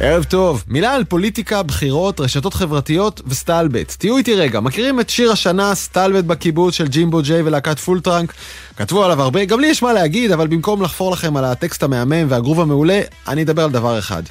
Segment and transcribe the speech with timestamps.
[0.00, 0.64] ערב טוב.
[0.68, 3.94] מילה על פוליטיקה, בחירות, רשתות חברתיות וסטלבט.
[3.98, 8.32] תהיו איתי רגע, מכירים את שיר השנה סטלבט בקיבוץ של ג'ימבו ג'יי ולהקת Full Trunk?
[8.76, 12.26] כתבו עליו הרבה, גם לי יש מה להגיד, אבל במקום לחפור לכם על הטקסט המהמם
[12.28, 14.22] והגרוב המעולה, אני אדבר על דבר אחד.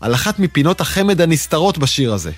[0.00, 2.30] על אחת מפינות החמד הנסתרות בשיר הזה.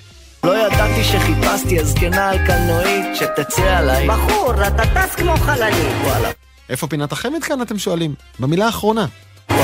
[0.43, 4.07] לא ידעתי שחיפשתי הזקנה על קלנועית שתצא עליי.
[4.07, 5.93] בחור, אתה טס כמו חללית.
[6.03, 6.29] וואלה,
[6.69, 8.13] איפה פינת החמד כאן אתם שואלים?
[8.39, 9.05] במילה האחרונה.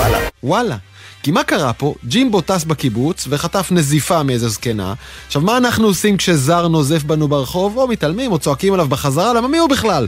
[0.02, 0.20] וואלה.
[0.44, 0.78] וואלה.
[1.24, 1.96] כי מה קרה פה?
[2.06, 4.94] ג'ימבו טס בקיבוץ וחטף נזיפה מאיזה זקנה.
[5.28, 7.78] עכשיו, מה אנחנו עושים כשזר נוזף בנו ברחוב?
[7.78, 9.34] או מתעלמים או צועקים עליו בחזרה?
[9.34, 10.08] למה מי הוא בכלל?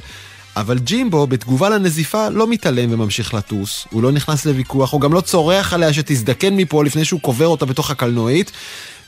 [0.55, 3.88] אבל ג'ימבו, בתגובה לנזיפה, לא מתעלם וממשיך לטוס.
[3.91, 7.66] הוא לא נכנס לוויכוח, הוא גם לא צורח עליה שתזדקן מפה לפני שהוא קובר אותה
[7.66, 8.52] בתוך הקלנועית.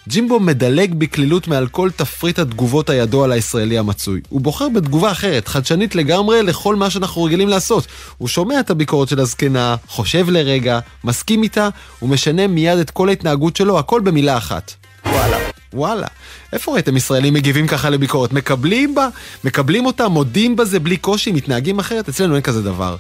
[0.10, 4.22] ג'ימבו מדלג בקלילות מעל כל תפריט התגובות הידוע לישראלי המצוי.
[4.30, 7.88] הוא בוחר בתגובה אחרת, חדשנית לגמרי לכל מה שאנחנו רגילים לעשות.
[8.18, 11.70] הוא שומע את הביקורת של הזקנה, חושב לרגע, מסכים איתה,
[12.02, 14.74] ומשנה מיד את כל ההתנהגות שלו, הכל במילה אחת.
[15.06, 15.38] וואלה.
[15.74, 16.08] וואלה,
[16.54, 18.34] איפה ראיתם ישראלים מגיבים ככה לביקורת?
[18.34, 19.08] מקבלים בה?
[19.44, 20.08] מקבלים אותה?
[20.08, 21.32] מודים בזה בלי קושי?
[21.32, 22.10] מתנהגים אחרת?
[22.10, 22.96] אצלנו אין כזה דבר.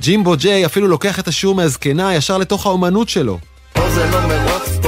[0.00, 3.38] ג'ימבו ג'יי אפילו לוקח את השיעור מהזקנה ישר לתוך האומנות שלו.
[3.72, 4.87] פה זה לא מרוץ, פה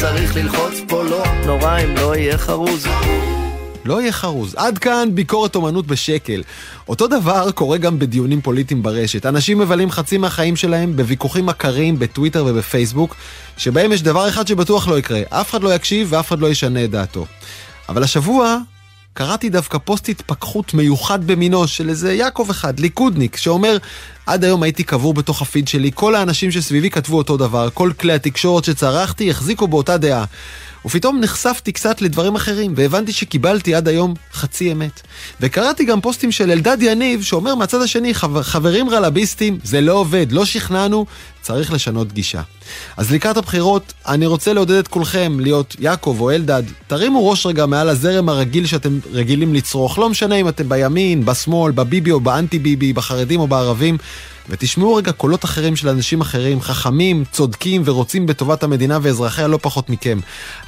[0.00, 1.24] צריך ללחוץ, פה לא.
[1.46, 2.86] נורא אם לא יהיה חרוז.
[3.84, 4.54] לא יהיה חרוז.
[4.54, 6.42] עד כאן ביקורת אומנות בשקל.
[6.88, 9.26] אותו דבר קורה גם בדיונים פוליטיים ברשת.
[9.26, 13.16] אנשים מבלים חצי מהחיים שלהם בוויכוחים עקרים בטוויטר ובפייסבוק,
[13.56, 15.20] שבהם יש דבר אחד שבטוח לא יקרה.
[15.28, 17.26] אף אחד לא יקשיב ואף אחד לא ישנה את דעתו.
[17.88, 18.58] אבל השבוע
[19.20, 23.76] קראתי דווקא פוסט התפכחות מיוחד במינו של איזה יעקב אחד, ליכודניק, שאומר,
[24.26, 28.12] עד היום הייתי קבור בתוך הפיד שלי, כל האנשים שסביבי כתבו אותו דבר, כל כלי
[28.12, 30.24] התקשורת שצרחתי החזיקו באותה דעה.
[30.84, 35.00] ופתאום נחשפתי קצת לדברים אחרים, והבנתי שקיבלתי עד היום חצי אמת.
[35.40, 40.32] וקראתי גם פוסטים של אלדד יניב, שאומר מהצד השני, חבר, חברים רלביסטים, זה לא עובד,
[40.32, 41.06] לא שכנענו,
[41.42, 42.42] צריך לשנות גישה.
[42.96, 47.66] אז לקראת הבחירות, אני רוצה לעודד את כולכם להיות יעקב או אלדד, תרימו ראש רגע
[47.66, 52.58] מעל הזרם הרגיל שאתם רגילים לצרוך, לא משנה אם אתם בימין, בשמאל, בביבי או באנטי
[52.58, 53.98] ביבי, בחרדים או בערבים.
[54.50, 59.90] ותשמעו רגע קולות אחרים של אנשים אחרים, חכמים, צודקים ורוצים בטובת המדינה ואזרחיה לא פחות
[59.90, 60.18] מכם.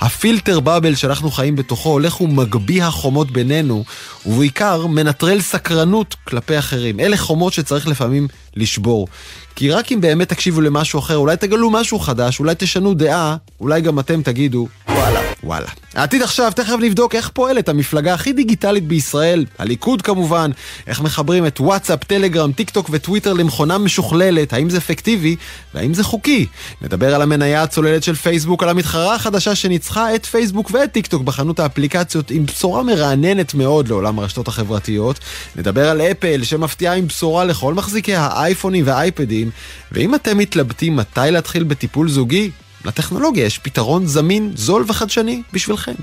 [0.01, 3.85] ה filter bubble שאנחנו חיים בתוכו הולך ומגביה חומות בינינו,
[4.27, 7.01] ובעיקר מנטרל סקרנות כלפי אחרים.
[7.01, 9.09] אלה חומות שצריך לפעמים לשבור.
[9.57, 13.81] כי רק אם באמת תקשיבו למשהו אחר, אולי תגלו משהו חדש, אולי תשנו דעה, אולי
[13.81, 15.32] גם אתם תגידו, וואלה.
[15.45, 15.67] וואלה.
[15.95, 20.51] העתיד עכשיו, תכף נבדוק איך פועלת המפלגה הכי דיגיטלית בישראל, הליכוד כמובן,
[20.87, 25.37] איך מחברים את וואטסאפ, טלגרם, טיק טוק וטוויטר למכונה משוכללת, האם זה אפקטיבי
[25.75, 26.47] והאם זה חוקי.
[26.83, 31.23] נדבר על המניה הצוללת של פייסבוק, על המתחרה החדשה שניצחה את פייסבוק ואת טיק טוק
[31.23, 35.19] בחנות האפליקציות עם בשורה מרעננת מאוד לעולם הרשתות החברתיות.
[35.57, 39.51] נדבר על אפל שמפתיעה עם בשורה לכל מחזיקי האייפונים והאייפדים,
[39.93, 42.51] ואם אתם מתלבטים מתי להתחיל בטיפול זוגי,
[42.85, 45.95] לטכנולוגיה יש פתרון זמין, זול וחדשני בשבילכם.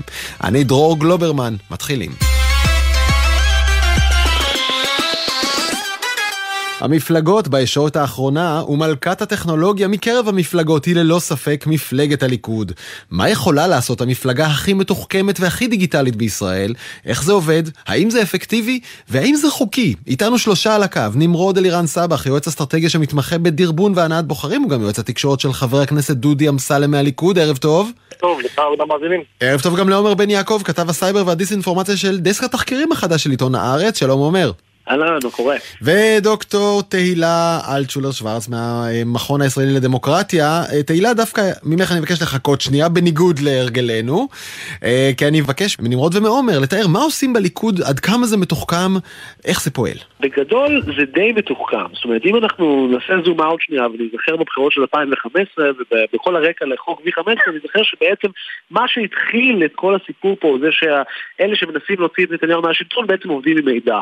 [0.44, 2.29] אני דרור גלוברמן, מתחילים.
[6.80, 12.72] המפלגות בישורת האחרונה ומלכת הטכנולוגיה מקרב המפלגות היא ללא ספק מפלגת הליכוד.
[13.10, 16.74] מה יכולה לעשות המפלגה הכי מתוחכמת והכי דיגיטלית בישראל?
[17.06, 17.62] איך זה עובד?
[17.86, 18.80] האם זה אפקטיבי?
[19.08, 19.94] והאם זה חוקי?
[20.06, 24.82] איתנו שלושה על הקו, נמרוד אלירן סבח, יועץ אסטרטגיה שמתמחה בדרבון והנעת בוחרים, הוא גם
[24.82, 27.90] יועץ התקשורת של חבר הכנסת דודי אמסלם מהליכוד, ערב טוב.
[28.20, 29.20] טוב, לך ולמאזינים.
[29.40, 33.54] ערב טוב גם לעומר בן יעקב, כתב הסייבר והדיסאינפורמציה של דסק התחקירים החדש של עיתון
[33.54, 34.52] הארץ, שלום עומר.
[34.90, 35.56] אהלן, מה קורה?
[35.82, 40.62] ודוקטור תהילה אלטשולר שוורץ מהמכון הישראלי לדמוקרטיה.
[40.72, 44.28] אה, תהילה, דווקא ממך אני מבקש לחכות שנייה, בניגוד להרגלנו,
[44.84, 48.92] אה, כי אני מבקש מנמרוד ומעומר לתאר מה עושים בליכוד, עד כמה זה מתוחכם,
[49.44, 49.96] איך זה פועל.
[50.20, 51.86] בגדול זה די מתוחכם.
[51.94, 57.00] זאת אומרת, אם אנחנו נעשה זום אאוט שנייה ונזכר בבחירות של 2015 ובכל הרקע לחוק
[57.00, 58.28] V15, נזכר שבעצם
[58.70, 63.58] מה שהתחיל את כל הסיפור פה זה שאלה שמנסים להוציא את נתניהו מהשלטון בעצם עובדים
[63.58, 64.00] עם מידע.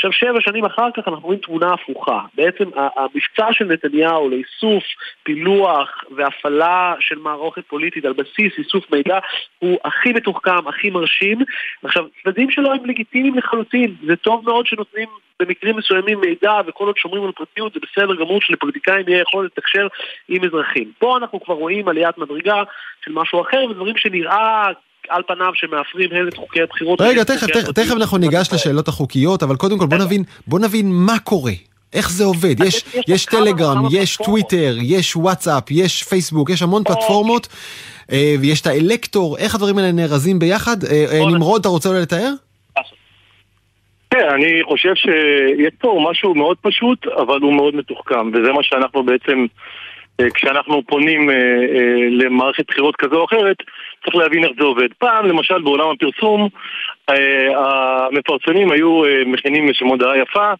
[0.00, 2.20] עכשיו שבע שנים אחר כך אנחנו רואים תמונה הפוכה.
[2.34, 4.84] בעצם המבצע של נתניהו לאיסוף,
[5.22, 9.18] פילוח והפעלה של מערכת פוליטית על בסיס איסוף מידע
[9.58, 11.38] הוא הכי מתוחכם, הכי מרשים.
[11.84, 13.94] עכשיו, צדדים שלו הם לגיטימיים לחלוטין.
[14.06, 15.08] זה טוב מאוד שנותנים
[15.40, 19.86] במקרים מסוימים מידע וכל עוד שומרים על פרטיות זה בסדר גמור שלפוליטיקאים יהיה יכול לתקשר
[20.28, 20.92] עם אזרחים.
[20.98, 22.62] פה אנחנו כבר רואים עליית מדרגה
[23.04, 24.66] של משהו אחר ודברים שנראה
[25.10, 27.00] על פניו שמאפרים הן את חוקי הבחירות.
[27.00, 30.86] רגע, תכף, תכף, תכף אנחנו ניגש לשאלות החוקיות, אבל קודם כל בוא נבין, בוא נבין
[30.92, 31.52] מה קורה.
[31.92, 32.54] איך זה עובד?
[32.66, 37.48] יש, יש טלגרם, יש טוויטר, יש וואטסאפ, יש פייסבוק, יש המון פלטפורמות,
[38.12, 40.76] אה, ויש את האלקטור, איך הדברים האלה נארזים ביחד?
[40.84, 42.32] אה, אה, נמרוד, אתה רוצה אולי לתאר?
[44.10, 49.02] כן, אני חושב שיש פה משהו מאוד פשוט, אבל הוא מאוד מתוחכם, וזה מה שאנחנו
[49.02, 49.46] בעצם
[50.34, 51.30] כשאנחנו פונים
[52.10, 53.56] למערכת בחירות כזו או אחרת,
[54.04, 54.88] צריך להבין איך זה עובד.
[54.98, 56.48] פעם, למשל, בעולם הפרסום,
[57.56, 60.52] המפרסמים היו מכינים איזושהי מודעה יפה,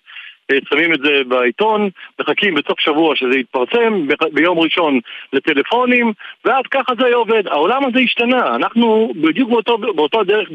[0.69, 1.89] שמים את זה בעיתון,
[2.21, 5.01] מחכים בסוף שבוע שזה יתפרסם, ביום ראשון
[5.33, 6.13] לטלפונים,
[6.45, 7.49] ואז ככה זה עובד.
[7.49, 10.49] העולם הזה השתנה, אנחנו בדיוק באותו, באותו דרך,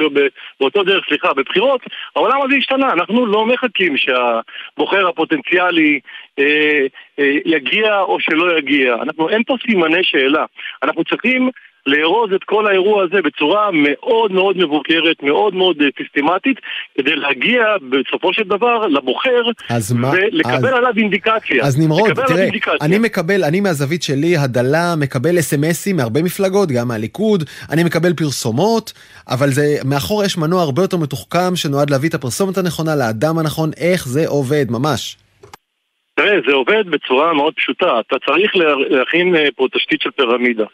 [0.60, 1.81] באותו דרך, סליחה, בבחירות,
[2.16, 6.00] העולם הזה השתנה, אנחנו לא מחכים שהבוחר הפוטנציאלי
[6.40, 6.86] אה,
[7.20, 8.96] אה, יגיע או שלא יגיע.
[9.02, 10.46] אנחנו, אין פה סימני שאלה.
[10.84, 11.50] אנחנו צריכים
[11.86, 16.58] לארוז את כל האירוע הזה בצורה מאוד מאוד מבוקרת, מאוד מאוד אה, סיסטמטית,
[16.98, 19.44] כדי להגיע בסופו של דבר לבוחר
[19.96, 21.64] מה, ולקבל אז, עליו אינדיקציה.
[21.64, 22.74] אז נמרוד, תראה, אינדיקציה.
[22.82, 28.94] אני מקבל, אני מהזווית שלי, הדלה, מקבל אס.אם.אסים מהרבה מפלגות, גם מהליכוד, אני מקבל פרסומות,
[29.30, 33.70] אבל זה, מאחור יש מנוע הרבה יותר מתוחכם שנועד להביא את הפרסומת הנכונה לאדם הנכון,
[33.78, 35.18] איך זה עובד, ממש.
[36.16, 38.00] תראה, זה עובד בצורה מאוד פשוטה.
[38.00, 38.52] אתה צריך
[38.90, 40.66] להכין אה, פה תשתית של פירמידה,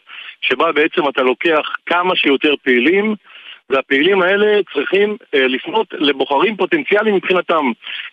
[0.42, 3.14] שבה בעצם אתה לוקח כמה שיותר פעילים,
[3.72, 7.64] והפעילים האלה צריכים אה, לפנות לבוחרים פוטנציאליים מבחינתם.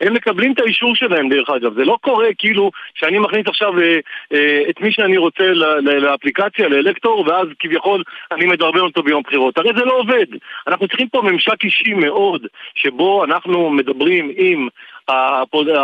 [0.01, 3.99] הם מקבלים את האישור שלהם דרך אגב, זה לא קורה כאילו שאני מכניס עכשיו אה,
[4.33, 5.43] אה, את מי שאני רוצה
[5.81, 9.57] לאפליקציה, לאלקטור, ואז כביכול אני מדרבן אותו ביום בחירות.
[9.57, 10.25] הרי זה לא עובד.
[10.67, 14.67] אנחנו צריכים פה ממשק אישי מאוד, שבו אנחנו מדברים עם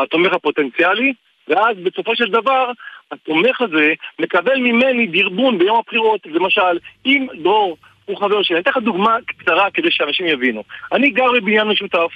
[0.02, 1.14] התומך הפוטנציאלי,
[1.48, 2.72] ואז בסופו של דבר
[3.12, 8.72] התומך הזה מקבל ממני דרבון ביום הבחירות, למשל, אם דרור הוא חבר שלי, אני אתן
[8.72, 10.64] לך דוגמה קצרה כדי שאנשים יבינו.
[10.92, 12.12] אני גר בבניין משותף,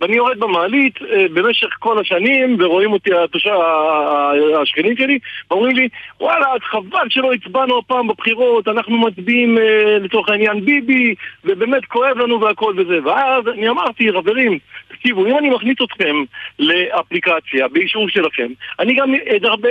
[0.00, 3.50] ואני יורד במעלית אה, במשך כל השנים, ורואים אותי התושב,
[4.62, 5.18] השכנים שלי,
[5.50, 5.88] ואומרים לי,
[6.20, 11.14] וואלה, חבל שלא הצבענו הפעם בבחירות, אנחנו מצביעים אה, לצורך העניין ביבי,
[11.44, 12.98] ובאמת כואב לנו והכל וזה.
[13.04, 14.58] ואז אני אמרתי, חברים,
[14.88, 16.16] תקשיבו, אם אני מכניס אתכם
[16.58, 18.48] לאפליקציה באישור שלכם,
[18.80, 19.14] אני גם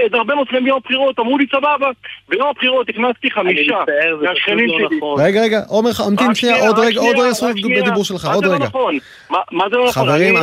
[0.06, 1.90] אדרבן אתכם ביום הבחירות, אמרו לי סבבה.
[2.30, 3.78] ביום הבחירות הכנסתי חמישה
[4.22, 5.00] מהשכנים לא שלי.
[5.18, 8.66] רגע, רגע, עומר, המתין שנייה, עוד רגע, עוד רגע, בדיבור שלך, עוד רגע.
[9.52, 10.10] מה זה לא נכון?
[10.16, 10.36] חברים,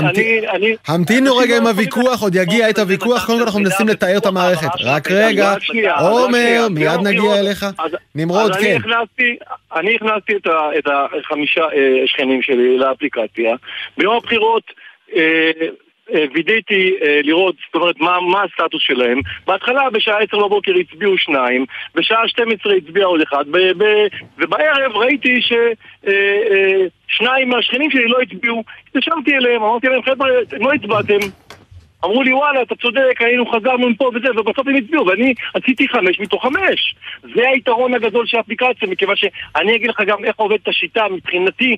[0.88, 4.69] המתינו רגע עם הוויכוח, עוד יגיע את הוויכוח, קודם כל אנחנו מנסים לתאר את המערכת.
[4.84, 5.54] רק רגע,
[6.00, 7.66] עומר, מיד נגיע אליך.
[8.14, 8.76] נמרוד, כן.
[9.74, 10.32] אני הכנסתי
[10.78, 13.54] את החמישה אה, שכנים שלי לאפליקציה.
[13.96, 14.62] ביום הבחירות
[15.16, 15.50] אה,
[16.10, 19.20] וידאתי לראות, זאת אומרת, מה, מה הסטטוס שלהם.
[19.46, 23.84] בהתחלה בשעה 10 בבוקר הצביעו שניים, בשעה 12 הצביע עוד אחד, ב, ב,
[24.38, 28.64] ובערב ראיתי ששניים מהשכנים שלי לא הצביעו.
[28.88, 31.19] התקשרתי אליהם, אמרתי להם, חבר'ה, אתם לא הצבעתם.
[32.04, 36.20] אמרו לי וואלה אתה צודק היינו חזרנו מפה וזה ובסוף הם הצביעו ואני עשיתי חמש
[36.20, 36.94] מתוך חמש
[37.34, 41.76] זה היתרון הגדול של האפליקציה מכיוון שאני אגיד לך גם איך עובדת השיטה מבחינתי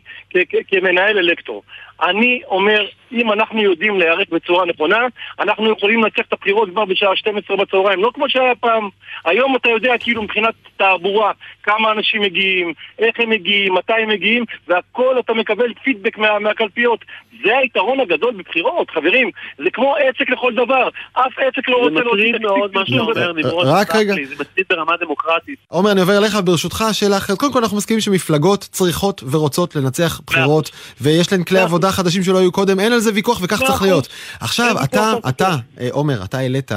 [0.68, 1.62] כמנהל אלקטור
[2.02, 5.06] אני אומר, אם אנחנו יודעים להיערך בצורה נכונה,
[5.40, 8.88] אנחנו יכולים לנצח את הבחירות כבר בשעה 12 בצהריים, לא כמו שהיה פעם.
[9.24, 11.32] היום אתה יודע כאילו מבחינת תעבורה,
[11.64, 17.04] כמה אנשים מגיעים, איך הם מגיעים, מתי הם מגיעים, והכל אתה מקבל פידבק מה, מהקלפיות.
[17.44, 19.30] זה היתרון הגדול בבחירות, חברים.
[19.58, 20.88] זה כמו עסק לכל דבר.
[21.12, 22.32] אף עסק לא רוצה להוציא תקציב.
[22.32, 23.66] זה מטריד מאוד מה שאתה אומר, נמרוד.
[23.66, 24.14] רק רגע.
[24.14, 25.58] זה מטריד ברמה דמוקרטית.
[25.68, 27.38] עומר, אני עובר אליך ברשותך שאלה אחרת.
[27.38, 30.70] קודם כל אנחנו מסכימים שמפלגות צריכות ורוצות לנצח בחירות,
[31.00, 34.08] ויש להן כלי עבודה חדשים שלא היו קודם, אין על זה ויכוח וכך צריך להיות.
[34.40, 36.72] עכשיו, אתה, אתה, אה, עומר, אתה העלית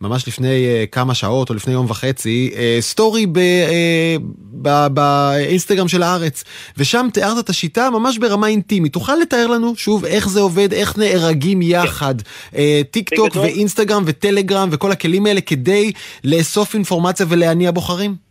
[0.00, 3.26] ממש לפני אה, כמה שעות או לפני יום וחצי, אה, סטורי
[4.92, 6.44] באינסטגרם של הארץ,
[6.76, 8.92] ושם תיארת את השיטה ממש ברמה אינטימית.
[8.92, 12.14] תוכל לתאר לנו שוב איך זה עובד, איך נהרגים יחד
[12.90, 15.92] טיק טוק ואינסטגרם וטלגרם וכל הכלים האלה כדי
[16.24, 18.27] לאסוף אינפורמציה ולהניע בוחרים?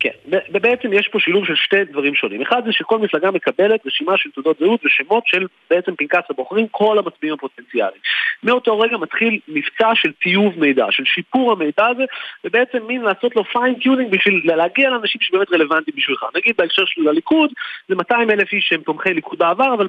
[0.00, 0.10] כן,
[0.52, 2.42] ובעצם יש פה שילוב של שתי דברים שונים.
[2.42, 6.98] אחד זה שכל מפלגה מקבלת רשימה של תעודות זהות ושמות של בעצם פנקס הבוחרים, כל
[6.98, 8.00] המצביעים הפוטנציאליים.
[8.42, 12.04] מאותו רגע מתחיל מבצע של טיוב מידע, של שיפור המידע הזה,
[12.44, 16.24] ובעצם מין לעשות לו fine-tuning בשביל להגיע לאנשים שבאמת רלוונטיים בשבילך.
[16.36, 17.50] נגיד בהקשר של הליכוד,
[17.88, 19.88] זה 200 אלף איש שהם תומכי ליכוד בעבר, אבל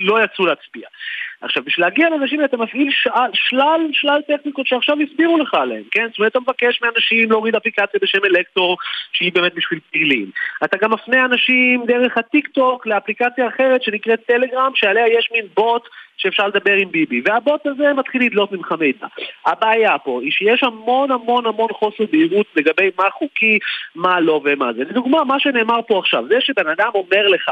[0.00, 0.88] לא יצאו להצביע.
[1.40, 6.06] עכשיו, בשביל להגיע לאנשים אתה מפעיל שלל, שלל, שלל טכניקות שעכשיו הסבירו לך עליהן, כן?
[6.08, 8.76] זאת אומרת, אתה מבקש מאנשים להוריד אפליקציה בשם אלקטור,
[9.12, 10.30] שהיא באמת בשביל פעילים.
[10.64, 15.88] אתה גם מפנה אנשים דרך הטיק טוק לאפליקציה אחרת שנקראת טלגרם, שעליה יש מין בוט
[16.18, 19.06] שאפשר לדבר עם ביבי, והבוט הזה מתחיל לדלות ממך מידע.
[19.46, 23.58] הבעיה פה היא שיש המון המון המון חוסר בהירות לגבי מה חוקי,
[23.94, 24.82] מה לא ומה זה.
[24.82, 27.50] לדוגמה, מה שנאמר פה עכשיו, זה שבן אדם אומר לך,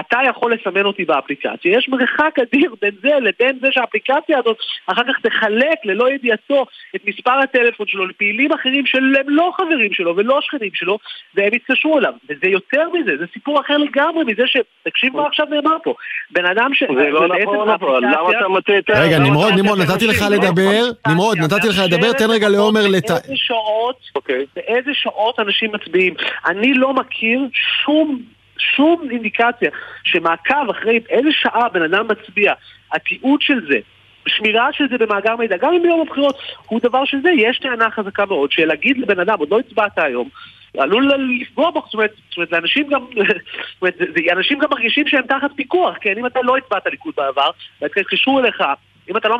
[0.00, 4.56] אתה יכול לסמן אותי באפליקציה, יש מרחק אדיר בין זה לבין זה שהאפליקציה הזאת
[4.86, 6.66] אחר כך תחלק ללא ידיעתו
[6.96, 10.98] את מספר הטלפון שלו לפעילים אחרים שהם לא חברים שלו ולא שכנים שלו,
[11.34, 12.12] והם יתקשרו אליו.
[12.28, 14.56] וזה יותר מזה, זה סיפור אחר לגמרי מזה ש...
[14.82, 15.94] תקשיב מה עכשיו נאמר פה.
[16.30, 16.82] בן אדם ש...
[16.96, 18.03] זה לא נכון אבל.
[18.06, 19.00] למה אתה מטה את ה...
[19.00, 23.10] רגע, נמרוד, נמרוד, נתתי לך לדבר, נמרוד, נתתי לך לדבר, תן רגע לעומר לת...
[23.10, 24.46] באיזה שעות, אוקיי.
[24.56, 26.14] באיזה שעות אנשים מצביעים.
[26.46, 27.48] אני לא מכיר
[27.84, 28.22] שום,
[28.58, 29.70] שום אינדיקציה
[30.04, 32.52] שמעקב אחרי איזה שעה בן אדם מצביע,
[32.92, 33.78] התיעוד של זה,
[34.26, 37.90] שמירה של זה במאגר מידע, גם אם ביום הבחירות הוא דבר של זה, יש טענה
[37.90, 40.28] חזקה מאוד שלהגיד לבן אדם, עוד לא הצבעת היום,
[40.78, 43.96] עלול לפגוע בו, זאת אומרת, לאנשים גם, זאת אומרת,
[44.36, 47.50] אנשים גם מרגישים שהם תחת פיקוח, כן, אם אתה לא הצבעת ליכוד בעבר,
[47.82, 48.62] והתקשרו אליך,
[49.10, 49.38] אם אתה לא,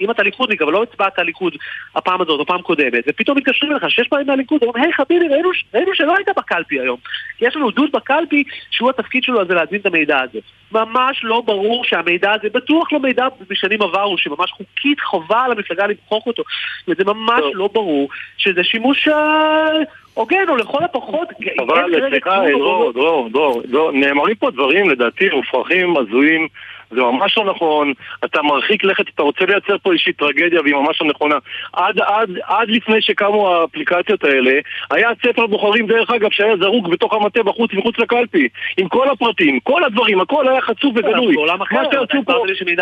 [0.00, 1.56] אם אתה ליכודניק, אבל לא הצבעת ליכוד
[1.96, 5.50] הפעם הזאת או פעם קודמת, ופתאום מתקשרים אליך שש פעמים מהליכוד, אומרים, היי חביבי, ראינו,
[5.74, 6.98] ראינו שלא היית בקלפי היום.
[7.38, 10.38] כי יש לנו דוד בקלפי, שהוא התפקיד שלו זה להזין את המידע הזה.
[10.72, 15.86] ממש לא ברור שהמידע הזה, בטוח לא מידע משנים עברו, שממש חוקית חובה על המפלגה
[15.86, 16.42] למחוק אותו.
[16.88, 17.40] וזה ממש.
[17.54, 19.68] לא ברור שזה שימוש אה,
[20.14, 21.28] הוגן, או לכל הפחות...
[21.58, 23.28] אבל כרגע סליחה, דרור, דרור,
[23.68, 26.48] דרור, נאמרים פה דברים לדעתי מופרכים, הזויים,
[26.94, 27.92] זה ממש לא נכון,
[28.24, 31.36] אתה מרחיק לכת, אתה רוצה לייצר פה איזושהי טרגדיה והיא ממש לא נכונה.
[31.72, 34.52] עד, עד, עד לפני שקמו האפליקציות האלה,
[34.90, 39.60] היה ספר בוחרים, דרך אגב, שהיה זרוק בתוך המטה בחוץ, מחוץ לקלפי, עם כל הפרטים,
[39.60, 41.36] כל הדברים, הכל היה חצוף וגלוי.
[41.58, 42.32] מה שעשו פה,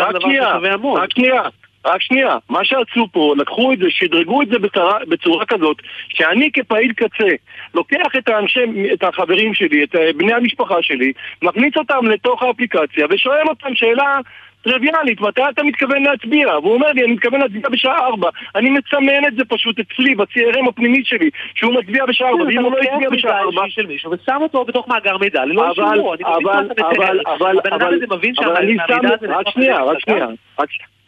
[0.05, 0.57] רק שנייה.
[0.95, 1.70] רק שנייה.
[1.85, 5.77] רק שנייה, מה שעשו פה, לקחו את זה, שדרגו את זה בצורה, בצורה כזאת,
[6.09, 7.29] שאני כפעיל קצה,
[7.73, 13.05] לוקח את האנשי, את החברים שלי, את אה, בני המשפחה שלי, מכניס אותם לתוך האפליקציה
[13.09, 14.19] ושואל אותם שאלה
[14.63, 16.47] טריוויאלית, מתי אתה מתכוון להצביע?
[16.59, 18.29] והוא אומר לי, אני מתכוון להצביע בשעה ארבע.
[18.55, 22.71] אני מסמן את זה פשוט אצלי, ב-CRM הפנימי שלי, שהוא מצביע בשעה ארבע, ואם הוא
[22.71, 23.61] לא הצביע בשעה ארבע...
[23.69, 26.13] של מישהו ושם אותו בתוך מאגר מידע ללא אבל, אישורו.
[26.13, 27.05] אני מבין מה אבל, אתה מתאר.
[27.05, 28.83] אבל, אבל, הבן אדם אבל, הזה מבין שהמידע
[29.13, 29.27] הזה...
[29.35, 30.27] רק שנייה, רק שנייה,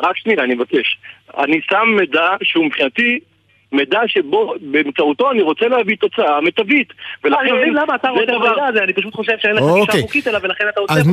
[0.04, 0.98] רק- שנייה, אני מבקש.
[1.38, 3.20] אני שם מידע שהוא מבחינתי
[3.74, 6.94] מידע שבו, באמצעותו אני רוצה להביא תוצאה מיטבית.
[7.24, 9.86] לא, אני מבין למה אתה רוצה את המידע הזה, אני פשוט חושב שאין לך אוקיי.
[9.86, 10.94] גישה חוקית אליו ולכן אתה רוצה...
[10.94, 11.08] אז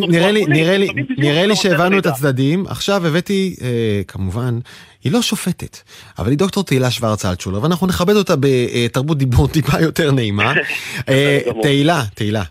[1.19, 2.07] נראה לי, שהבנו את.
[2.07, 4.59] הצדדים, עכשיו הבאתי, אה, כמובן,
[5.05, 5.77] היא לא שופטת,
[6.19, 10.53] אבל היא דוקטור תהילה שוורץ אלטשולר, ואנחנו נכבד אותה בתרבות דיבור טיפה יותר נעימה.
[11.09, 11.39] אה.
[11.63, 12.43] תהילה, תהילה,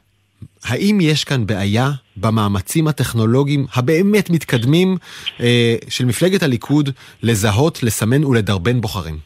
[0.66, 4.98] האם יש כאן בעיה במאמצים הטכנולוגיים הבאמת מתקדמים
[5.40, 6.90] אה, של מפלגת הליכוד
[7.24, 9.18] לזהות, לסמן ולדרבן בוחרים?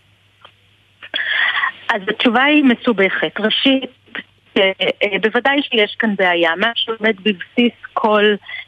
[1.89, 3.39] אז התשובה היא מסובכת.
[3.39, 3.89] ראשית,
[4.57, 4.71] אה,
[5.03, 6.55] אה, בוודאי שיש כאן בעיה.
[6.55, 8.23] מה שעומד בבסיס כל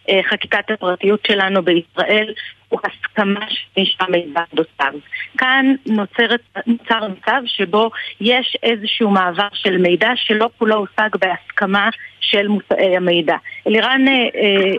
[0.09, 2.33] אה, חקיקת הפרטיות שלנו בישראל
[2.75, 4.93] הוא הסכמה של מי שהמידע אודותיו.
[5.37, 7.91] כאן נוצרת, נוצר מצב שבו
[8.21, 11.89] יש איזשהו מעבר של מידע שלא כולו הושג בהסכמה
[12.19, 13.35] של מושאי המידע.
[13.67, 14.21] אלירן אה, אה,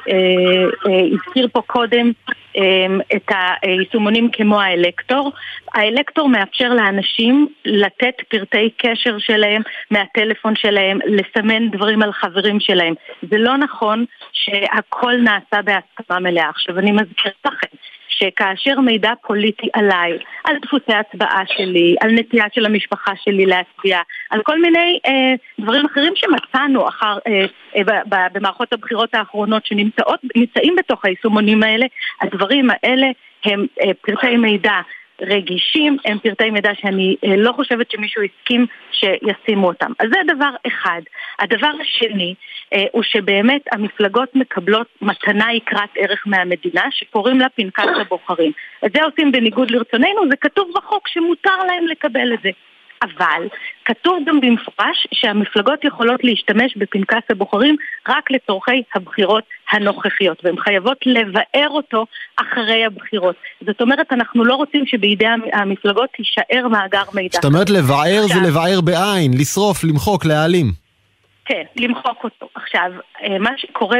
[0.08, 2.12] אה, אה, הזכיר פה קודם
[3.16, 3.32] את
[3.62, 5.32] היישומונים כמו האלקטור.
[5.74, 12.94] האלקטור מאפשר לאנשים לתת פרטי קשר שלהם מהטלפון שלהם, לסמן דברים על חברים שלהם.
[13.30, 16.48] זה לא נכון שהכל נעשה בהסכמה מלאה.
[16.48, 17.76] עכשיו אני מזכירה לכם
[18.18, 24.42] שכאשר מידע פוליטי עליי, על דפוסי הצבעה שלי, על נטייה של המשפחה שלי להצביע, על
[24.42, 27.46] כל מיני אה, דברים אחרים שמצאנו אחר, אה,
[27.76, 31.86] אה, ב- במערכות הבחירות האחרונות שנמצאים בתוך היישומונים האלה,
[32.20, 33.06] הדברים האלה
[33.44, 34.80] הם אה, פרטי מידע
[35.20, 39.92] רגישים, הם פרטי מידע שאני אה, לא חושבת שמישהו הסכים שישימו אותם.
[39.98, 41.00] אז זה דבר אחד.
[41.38, 42.34] הדבר השני
[42.92, 48.52] הוא שבאמת המפלגות מקבלות מתנה יקרת ערך מהמדינה שקוראים לה פנקס הבוחרים.
[48.86, 52.50] את זה עושים בניגוד לרצוננו, זה כתוב בחוק שמותר להם לקבל את זה.
[53.02, 53.48] אבל
[53.84, 57.76] כתוב גם במפורש שהמפלגות יכולות להשתמש בפנקס הבוחרים
[58.08, 62.06] רק לצורכי הבחירות הנוכחיות, והן חייבות לבאר אותו
[62.36, 63.36] אחרי הבחירות.
[63.66, 67.28] זאת אומרת, אנחנו לא רוצים שבידי המ- המפלגות יישאר מאגר מידע.
[67.32, 70.85] זאת אומרת לבער זה לבער בעין, לשרוף, למחוק, להעלים.
[71.46, 72.48] כן, למחוק אותו.
[72.54, 73.98] עכשיו, אה, מה שקורה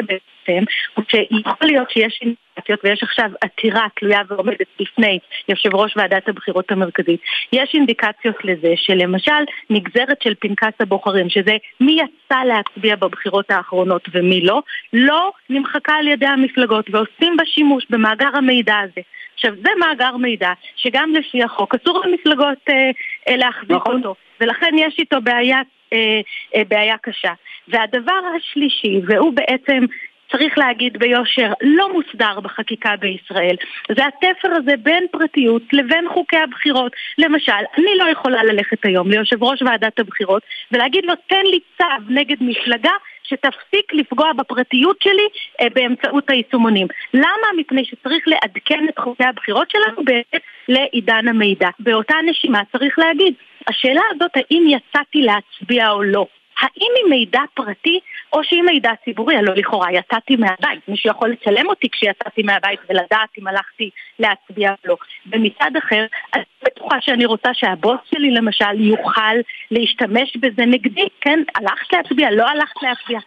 [0.49, 6.29] בעצם הוא שיכול להיות שיש אינדיקציות ויש עכשיו עתירה תלויה ועומדת בפני יושב ראש ועדת
[6.29, 7.21] הבחירות המרכזית.
[7.53, 14.41] יש אינדיקציות לזה שלמשל נגזרת של פנקס הבוחרים, שזה מי יצא להצביע בבחירות האחרונות ומי
[14.41, 14.63] לא,
[14.93, 19.01] לא נמחקה על ידי המפלגות ועושים בה שימוש במאגר המידע הזה.
[19.35, 22.91] עכשיו, זה מאגר מידע שגם לפי החוק אסור למפלגות אה,
[23.29, 23.97] אה, להחזיק נכון.
[23.97, 25.59] אותו, ולכן יש איתו בעיה,
[25.93, 26.21] אה,
[26.57, 27.33] אה, בעיה קשה.
[27.69, 29.85] והדבר השלישי, והוא בעצם,
[30.33, 33.57] צריך להגיד ביושר, לא מוסדר בחקיקה בישראל,
[33.97, 36.93] זה התפר הזה בין פרטיות לבין חוקי הבחירות.
[37.19, 40.43] למשל, אני לא יכולה ללכת היום ליושב ראש ועדת הבחירות
[40.73, 42.93] ולהגיד לו, תן לי צו נגד מפלגה
[43.29, 45.29] שתפסיק לפגוע בפרטיות שלי
[45.61, 46.87] אה, באמצעות היישומונים.
[47.15, 47.47] למה?
[47.57, 51.69] מפני שצריך לעדכן את חוקי הבחירות שלנו באמת לעידן המידע.
[51.79, 53.35] באותה נשימה צריך להגיד,
[53.69, 56.27] השאלה הזאת האם יצאתי להצביע או לא,
[56.61, 58.01] האם היא מידע פרטי
[58.33, 59.37] או שהיא מידע ציבורי?
[59.37, 64.77] הלוא לכאורה יצאתי מהבית, מישהו יכול לצלם אותי כשיצאתי מהבית ולדעת אם הלכתי להצביע או
[64.85, 64.97] לא.
[65.33, 69.37] ומצד אחר, אני בטוחה שאני רוצה שהבוס שלי למשל יוכל
[69.71, 71.43] להשתמש בזה נגדי, כן?
[71.55, 73.19] הלכת להצביע, לא הלכת להצביע.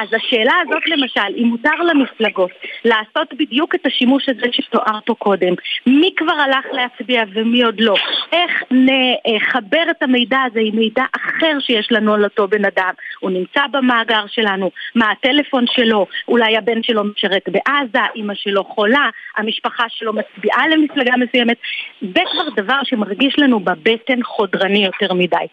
[0.00, 2.50] אז השאלה הזאת למשל, אם מותר למפלגות
[2.84, 5.54] לעשות בדיוק את השימוש הזה שתואר פה קודם,
[5.86, 7.94] מי כבר הלך להצביע ומי עוד לא,
[8.32, 12.75] איך נחבר את המידע הזה עם מידע אחר שיש לנו על אותו בן אדם,
[13.20, 19.08] הוא נמצא במאגר שלנו, מה הטלפון שלו, אולי הבן שלו משרת בעזה, אמא שלו חולה,
[19.36, 21.56] המשפחה שלו מצביעה למפלגה מסוימת,
[22.00, 25.46] זה כבר דבר שמרגיש לנו בבטן חודרני יותר מדי.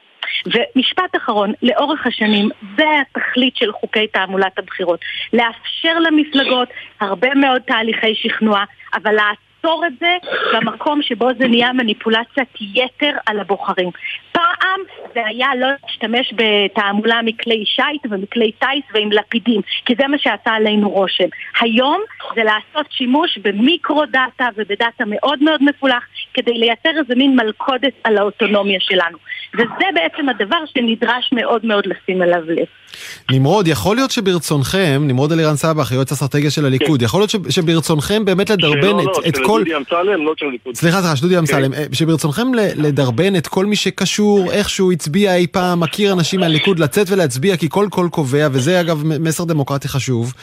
[0.45, 4.99] ומשפט אחרון, לאורך השנים, זה התכלית של חוקי תעמולת הבחירות.
[5.33, 6.67] לאפשר למפלגות
[6.99, 8.63] הרבה מאוד תהליכי שכנוע,
[8.93, 9.15] אבל
[9.63, 10.17] לעצור את זה
[10.53, 13.89] במקום שבו זה נהיה מניפולציית יתר על הבוחרים.
[14.31, 14.79] פעם
[15.13, 20.51] זה היה לא להשתמש בתעמולה מכלי שיט ומכלי טיס ועם לפידים, כי זה מה שעשה
[20.51, 21.27] עלינו רושם.
[21.59, 22.01] היום
[22.35, 26.03] זה לעשות שימוש ב micro data ובדאטה מאוד מאוד מפולח
[26.33, 29.17] כדי לייצר איזה מין מלכודת על האוטונומיה שלנו.
[29.53, 32.82] וזה בעצם הדבר שנדרש מאוד מאוד לשים אליו לב.
[33.31, 37.05] נמרוד, יכול להיות שברצונכם, נמרוד אלירן סבח, יועץ אסטרטגיה של הליכוד, כן.
[37.05, 39.59] יכול להיות שברצונכם באמת לדרבן את, לא, את של כל...
[39.59, 40.75] דודי אמסלם, לא של הליכוד.
[40.75, 45.79] סליחה, סליחה, שדודי אמסלם, אה, שברצונכם לדרבן את כל מי שקשור, איכשהו הצביע אי פעם,
[45.79, 50.33] מכיר אנשים מהליכוד, לצאת ולהצביע, כי כל קול קובע, וזה אגב מסר דמוקרטי חשוב.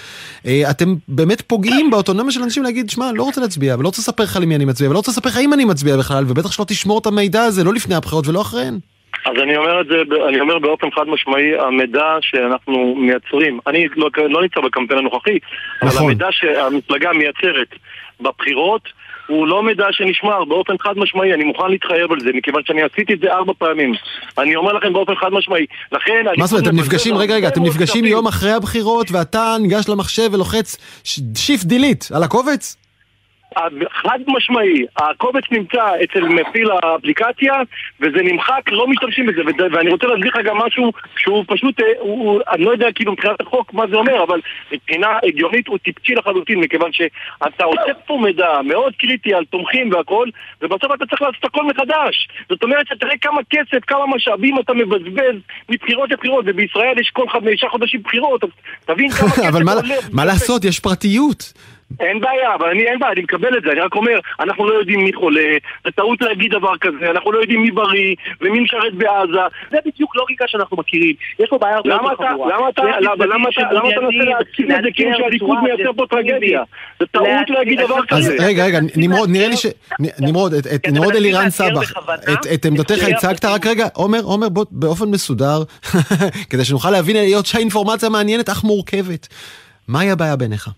[0.47, 4.23] אה, אתם באמת פוגעים באוטונומיה של אנשים להגיד, שמע, לא רוצה להצביע, ולא רוצה לספר
[4.23, 6.99] לך למי אני מצביע, ולא רוצה לספר לך אם אני מצביע בכלל, ובטח שלא תשמור
[6.99, 8.79] את המידע הזה, לא לפני הבחירות ולא אחריהן.
[9.27, 14.11] אז אני אומר את זה, אני אומר באופן חד משמעי, המידע שאנחנו מייצרים, אני לא,
[14.29, 15.39] לא נמצא בקמפיין הנוכחי,
[15.83, 16.03] אבל נכון.
[16.05, 17.69] המידע שהמפלגה מייצרת
[18.21, 18.83] בבחירות
[19.31, 23.15] הוא לא מידע שנשמר באופן חד משמעי, אני מוכן להתחייב על זה, מכיוון שאני עשיתי
[23.15, 23.93] את זה ארבע פעמים.
[24.39, 25.67] אני אומר לכם באופן חד משמעי.
[25.93, 26.25] לכן...
[26.37, 28.05] מה זאת אומרת, אתם נפגשים, רגע, רגע, אתם נפגשים.
[28.05, 30.77] יום אחרי הבחירות, ואתה ניגש למחשב ולוחץ
[31.35, 32.77] shift delete על הקובץ?
[33.93, 37.53] חד משמעי, הקובץ נמצא אצל מפעיל האפליקציה
[38.01, 39.41] וזה נמחק, לא משתמשים בזה
[39.73, 43.41] ואני רוצה להסביר לך גם משהו שהוא פשוט, אה, הוא, אני לא יודע כאילו מבחינת
[43.41, 44.41] החוק מה זה אומר, אבל
[44.73, 50.29] מבחינה הגיונית הוא טיפשי לחלוטין מכיוון שאתה אוסף פה מידע מאוד קריטי על תומכים והכל
[50.63, 52.29] ובסוף אתה צריך לעשות הכל מחדש.
[52.49, 55.35] זאת אומרת שתראה כמה כסף, כמה משאבים אתה מבזבז
[55.69, 58.41] מבחירות לבחירות ובישראל יש כל חמישה חודשים בחירות,
[58.85, 61.53] תבין כמה כסף אבל מה- עולה מה לעשות, יש פרטיות.
[62.01, 64.75] אין בעיה, אבל אני אין בעיה, אני מקבל את זה, אני רק אומר, אנחנו לא
[64.75, 65.51] יודעים מי חולה,
[65.85, 69.39] זה טעות להגיד דבר כזה, אנחנו לא יודעים מי בריא ומי משרת בעזה.
[69.71, 71.15] זה בדיוק לוגיקה שאנחנו מכירים.
[71.39, 72.57] יש פה בעיה הרבה למה יותר אתה, חמורה.
[72.59, 76.63] למה אתה, למה, אתה, למה אתה מנסה להציג את זה כאילו שהליכוד מייצר פה טרגדיה?
[77.01, 78.37] זה טעות להגיד דבר אז כזה.
[78.47, 79.67] רגע, רגע, נמרוד, נראה לי ש...
[80.21, 81.93] נמרוד, את- נמרוד אלירן סבח,
[82.55, 85.63] את- עמדתך הצגת, רק רגע, עומר, עומר, בוא באופן מסודר,
[86.51, 89.29] כדי שנוכל להבין היות שהאינפורמציה מעניינת אך מורכבת.
[89.89, 90.69] מהי הבעיה בעיניך?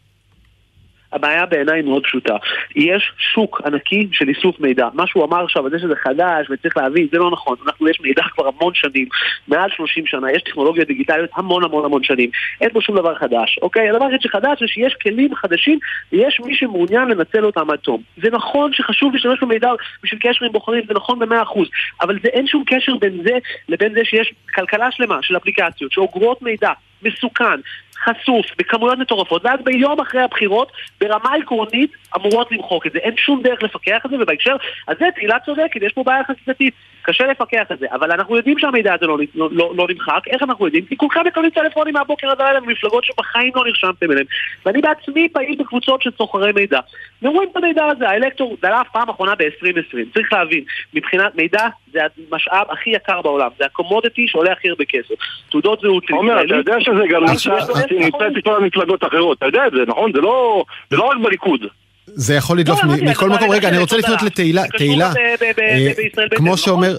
[1.13, 2.37] הבעיה בעיניי מאוד פשוטה.
[2.77, 4.89] יש שוק ענקי של איסוף מידע.
[4.95, 7.57] מה שהוא אמר עכשיו, זה שזה חדש וצריך להבין, זה לא נכון.
[7.67, 9.07] אנחנו, יש מידע כבר המון שנים,
[9.49, 12.31] מעל 30 שנה, יש טכנולוגיות דיגיטליות המון המון המון שנים.
[12.61, 13.91] אין פה שום דבר חדש, אוקיי?
[13.91, 15.79] הדבר היחיד שחדש זה שיש כלים חדשים
[16.13, 18.03] ויש מי שמעוניין לנצל אותם עד תום.
[18.23, 19.71] זה נכון שחשוב להשתמש במידע
[20.03, 21.69] בשביל קשר עם בוחרים, זה נכון במאה אחוז,
[22.01, 26.43] אבל זה אין שום קשר בין זה לבין זה שיש כלכלה שלמה של אפליקציות שאוגרות
[26.43, 26.73] מידע
[27.03, 27.61] מסוכן,
[28.05, 32.99] חשוף, בכמויות מטורפות, ואז ביום אחרי הבחירות, ברמה עקרונית, אמורות למחוק את זה.
[32.99, 34.57] אין שום דרך לפקח על זה, ובהקשר
[34.89, 36.75] הזה תהילה צודקת, יש פה בעיה חקיקתית.
[37.03, 40.21] קשה לפקח על זה, אבל אנחנו יודעים שהמידע הזה לא, לא, לא, לא נמחק.
[40.27, 40.85] איך אנחנו יודעים?
[40.85, 44.27] כי כולכם מקבלים טלפונים מהבוקר עד הלילה ממפלגות שבחיים לא נרשמתם אליהם.
[44.67, 46.81] ואני בעצמי פעיל בקבוצות של סוחרי מידע.
[47.23, 49.97] ורואים את המידע הזה, האלקטור דלף פעם אחרונה ב-2020.
[50.15, 52.01] צריך להבין, מבחינת מידע זה
[52.33, 53.49] המשאב הכי יקר בעולם.
[53.59, 55.15] זה הקומודיטי שעולה הכי הרבה כסף.
[55.51, 56.55] תעודות זהות עומר, אתה.
[56.55, 57.61] יודע שזה גם נמצא
[57.99, 60.13] נמצא אצל כל המפלגות האחרות, אתה יודע את זה, נכון?
[60.15, 61.61] זה לא זה לא רק בליכוד.
[62.07, 64.23] זה יכול לדלוף לא, מכל מקום, זה רגע, אני רוצה לא לפנות.
[64.23, 65.13] לתהילה, תהילה,
[65.59, 65.93] אה,
[66.37, 66.57] כמו נכון?
[66.57, 66.97] שאומר.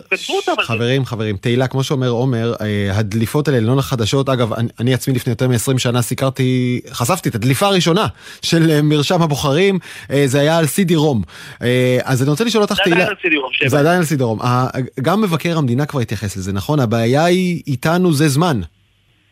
[0.61, 5.31] חברים, חברים, תהילה, כמו שאומר עומר, אה, הדליפות האלה לא חדשות, אגב, אני- עצמי לפני
[5.31, 8.07] יותר מ-20 שנה סיקרתי, חשפתי את הדליפה הראשונה
[8.41, 9.79] של אה, מרשם הבוחרים,
[10.25, 11.21] זה היה על סידי רום.
[12.03, 13.05] אז אני רוצה לשאול אותך, תהילה.
[13.67, 14.39] זה עדיין על סידי רום.
[15.01, 16.79] גם מבקר המדינה כבר התייחס לזה, נכון?
[16.79, 18.61] הבעיה היא איתנו זה זמן.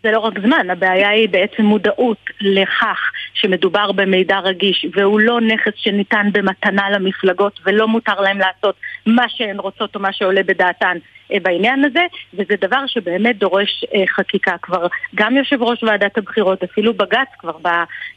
[0.04, 5.74] זה לא רק זמן, הבעיה היא בעצם מודעות לכך שמדובר במידע רגיש והוא לא נכס
[5.76, 10.98] שניתן במתנה למפלגות ולא מותר להם לעשות מה שהן רוצות או מה שעולה בדעתן
[11.42, 14.56] בעניין הזה, וזה דבר שבאמת דורש חקיקה.
[14.62, 17.58] כבר גם יושב ראש ועדת הבחירות, אפילו בג"ץ כבר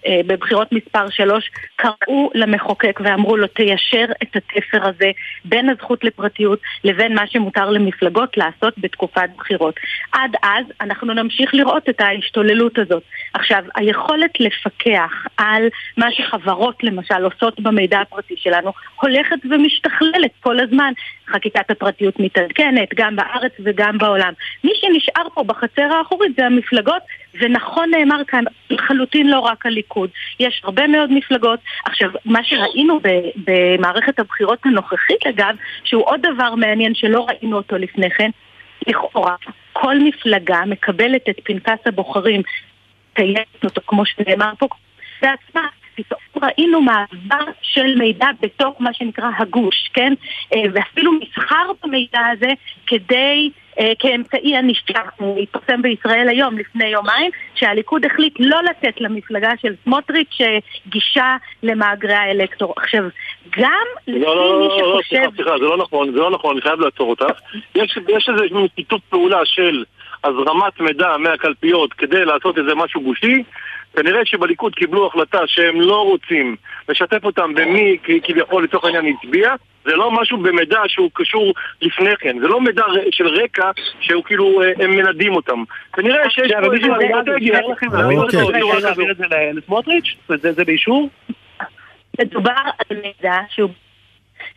[0.09, 5.11] בבחירות מספר 3, קראו למחוקק ואמרו לו תיישר את התפר הזה
[5.45, 9.75] בין הזכות לפרטיות לבין מה שמותר למפלגות לעשות בתקופת בחירות.
[10.13, 13.03] עד אז אנחנו נמשיך לראות את ההשתוללות הזאת.
[13.35, 20.93] עכשיו, היכולת לפקח על מה שחברות למשל עושות במידע הפרטי שלנו הולכת ומשתכללת כל הזמן.
[21.29, 24.33] חקיקת הפרטיות מתעדכנת גם בארץ וגם בעולם.
[24.65, 27.03] מי שנשאר פה בחצר האחורית זה המפלגות,
[27.41, 30.11] ונכון נאמר כאן, לחלוטין לא רק הליכוד.
[30.41, 31.61] יש הרבה מאוד מפלגות.
[31.85, 33.01] עכשיו, מה שראינו
[33.37, 38.31] במערכת הבחירות הנוכחית אגב, שהוא עוד דבר מעניין שלא ראינו אותו לפני כן,
[38.87, 39.35] לכאורה
[39.73, 42.43] כל מפלגה מקבלת את פנקס הבוחרים,
[43.15, 44.69] קיימת אותו כמו שנאמר פה,
[45.23, 45.67] בעצמה.
[45.95, 50.13] פתאום ראינו מעבר של מידע בתוך מה שנקרא הגוש, כן?
[50.55, 52.51] אה, ואפילו מסחר במידע הזה
[52.87, 55.01] כדי אה, כאמצעי ענישה.
[55.43, 62.15] התפרסם בישראל היום, לפני יומיים, שהליכוד החליט לא לתת למפלגה של סמוטריץ' אה, גישה למאגרי
[62.15, 62.75] האלקטור.
[62.77, 63.05] עכשיו,
[63.59, 65.17] גם לפי לא, לא, מי לא, שחושב...
[65.17, 67.41] לא, סליחה, סליחה, זה לא נכון, זה לא נכון, אני חייב לעצור אותך.
[67.75, 68.45] יש, יש איזה
[68.77, 69.85] שיתוף פעולה של
[70.25, 73.43] הזרמת מידע מהקלפיות כדי לעשות איזה משהו גושי,
[73.97, 76.57] כנראה שבליכוד קיבלו החלטה שהם לא רוצים
[76.89, 79.55] לשתף אותם במי כביכול לצורך העניין הצביע
[79.85, 84.63] זה לא משהו במידע שהוא קשור לפני כן, זה לא מידע של רקע שהוא כאילו,
[84.63, 85.65] אה, הם מנדים אותם.
[85.93, 87.61] כנראה שיש פה איזו אסטרטגיה.
[88.83, 90.17] להעביר את זה לסמוטריץ'?
[90.29, 91.09] זה באישור?
[92.21, 92.53] מדובר
[92.91, 93.71] על מידע שהוא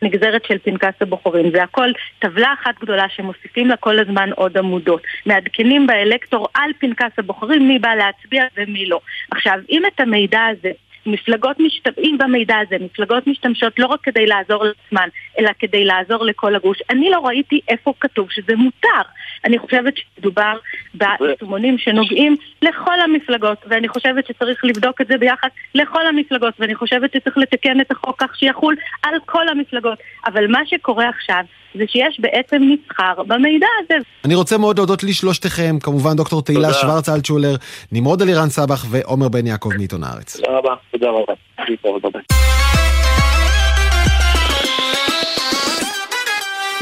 [0.02, 1.50] נגזרת של פנקס הבוחרים.
[1.50, 5.02] זה הכל טבלה אחת גדולה שמוסיפים לה כל הזמן עוד עמודות.
[5.26, 9.00] מעדכנים באלקטור על פנקס הבוחרים מי בא להצביע ומי לא.
[9.30, 10.70] עכשיו, אם את המידע הזה
[11.08, 16.54] מפלגות משתמשים במידע הזה, מפלגות משתמשות לא רק כדי לעזור לעצמן, אלא כדי לעזור לכל
[16.54, 16.78] הגוש.
[16.90, 19.02] אני לא ראיתי איפה כתוב שזה מותר.
[19.44, 20.52] אני חושבת שמדובר
[20.94, 27.12] ביישומונים שנוגעים לכל המפלגות, ואני חושבת שצריך לבדוק את זה ביחד לכל המפלגות, ואני חושבת
[27.12, 29.98] שצריך לתקן את החוק כך שיחול על כל המפלגות.
[30.26, 33.94] אבל מה שקורה עכשיו זה שיש בעצם מסחר במידע הזה.
[34.24, 37.56] אני רוצה מאוד להודות לשלושתכם, כמובן דוקטור תהילה שוורץ אלטשולר,
[37.92, 40.36] נמרוד אלירן סבח ועומר בן יעקב מעיתון הארץ.
[40.36, 41.32] תודה רבה, תודה רבה.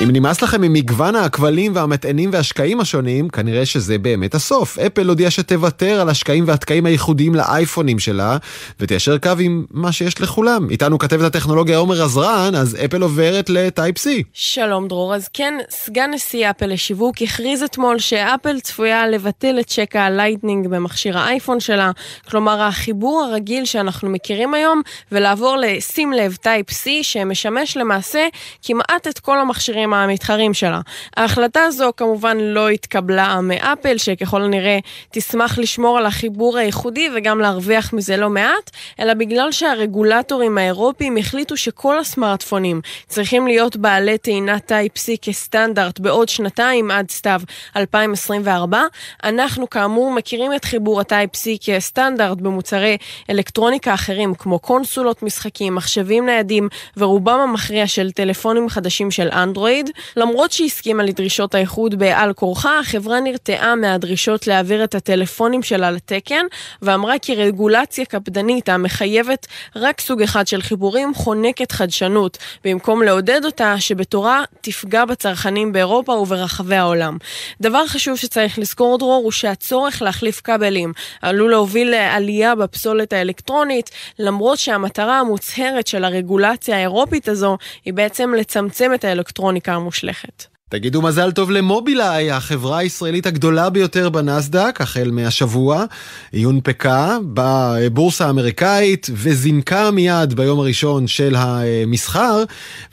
[0.03, 4.79] אם נמאס לכם ממגוון הכבלים והמטענים והשקעים השונים, כנראה שזה באמת הסוף.
[4.79, 8.37] אפל הודיעה שתוותר על השקעים והתקעים הייחודיים לאייפונים שלה,
[8.81, 10.71] ותיישר קו עם מה שיש לכולם.
[10.71, 14.09] איתנו כתבת הטכנולוגיה עומר עזרן, אז אפל עוברת ל Type-C.
[14.33, 20.03] שלום דרור, אז כן, סגן נשיא אפל לשיווק הכריז אתמול שאפל צפויה לבטל את שקע
[20.03, 21.91] הלייטנינג במכשיר האייפון שלה,
[22.31, 24.83] כלומר החיבור הרגיל שאנחנו מכירים היום,
[25.13, 28.27] ולעבור לשים לב Type-C, שמשמש למעשה
[28.63, 30.81] כמעט את כל המכשירים המכשירים המתחרים שלה.
[31.17, 34.79] ההחלטה הזו כמובן לא התקבלה מאפל, שככל הנראה
[35.11, 38.71] תשמח לשמור על החיבור הייחודי וגם להרוויח מזה לא מעט,
[39.01, 46.91] אלא בגלל שהרגולטורים האירופיים החליטו שכל הסמארטפונים צריכים להיות בעלי טעינת Type-C כסטנדרט בעוד שנתיים
[46.91, 47.41] עד סתיו
[47.77, 48.83] 2024.
[49.25, 52.97] אנחנו כאמור מכירים את חיבור הטייפ-C כסטנדרט במוצרי
[53.31, 59.76] אלקטרוניקה אחרים כמו קונסולות משחקים, מחשבים ניידים ורובם המכריע של טלפונים חדשים של אנדרואיד.
[59.77, 59.91] אנדרואיד.
[60.17, 66.47] למרות שהסכימה לדרישות האיחוד בעל כורחה, החברה נרתעה מהדרישות להעביר את הטלפונים שלה לתקן,
[66.83, 73.75] ואמרה כי רגולציה קפדנית המחייבת רק סוג אחד של חיבורים חונקת חדשנות, במקום לעודד אותה
[73.79, 77.17] שבתורה תפגע בצרכנים באירופה וברחבי העולם.
[77.61, 84.59] דבר חשוב שצריך לזכור דרור הוא שהצורך להחליף כבלים עלול להוביל לעלייה בפסולת האלקטרונית, למרות
[84.59, 90.45] שהמטרה המוצהרת של הרגולציה האירופית הזו היא בעצם לצמצם את האלקטרוניקה החקיקה המושלכת.
[90.71, 95.85] תגידו מזל טוב למובילאיי, החברה הישראלית הגדולה ביותר בנסדק, החל מהשבוע.
[96.33, 102.45] היא הונפקה בבורסה האמריקאית וזינקה מיד ביום הראשון של המסחר,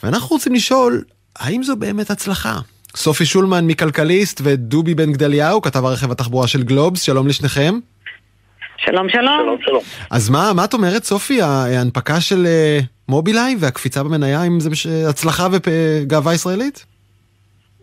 [0.03, 1.03] ואנחנו רוצים לשאול,
[1.35, 2.59] האם זו באמת הצלחה?
[2.95, 7.79] סופי שולמן מכלכליסט ודובי בן גדליהו, כתב הרכב התחבורה של גלובס, שלום לשניכם.
[8.85, 9.39] שלום שלום.
[9.43, 9.83] שלום שלום.
[10.11, 14.69] אז מה, מה את אומרת סופי, ההנפקה של אה, מובילאיי והקפיצה במניה, אם זה
[15.09, 16.85] הצלחה וגאווה ישראלית?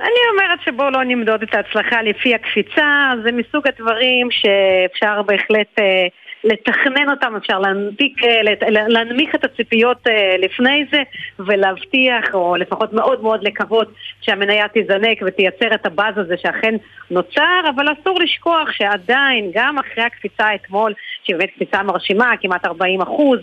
[0.00, 6.06] אני אומרת שבואו לא נמדוד את ההצלחה לפי הקפיצה, זה מסוג הדברים שאפשר בהחלט אה,
[6.44, 8.40] לתכנן אותם, אפשר להנפיק, אה,
[8.88, 11.03] להנמיך את הציפיות אה, לפני זה
[11.38, 13.88] ולהבטיח, או לפחות מאוד מאוד לקוות
[14.20, 16.74] שהמניה תזנק ותייצר את הבאז הזה שאכן
[17.11, 23.00] נוצר, אבל אסור לשכוח שעדיין, גם אחרי הקפיצה אתמול, שהיא באמת קפיצה מרשימה, כמעט 40
[23.00, 23.38] אחוז,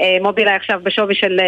[0.00, 1.40] אה, מובילאיי עכשיו בשווי של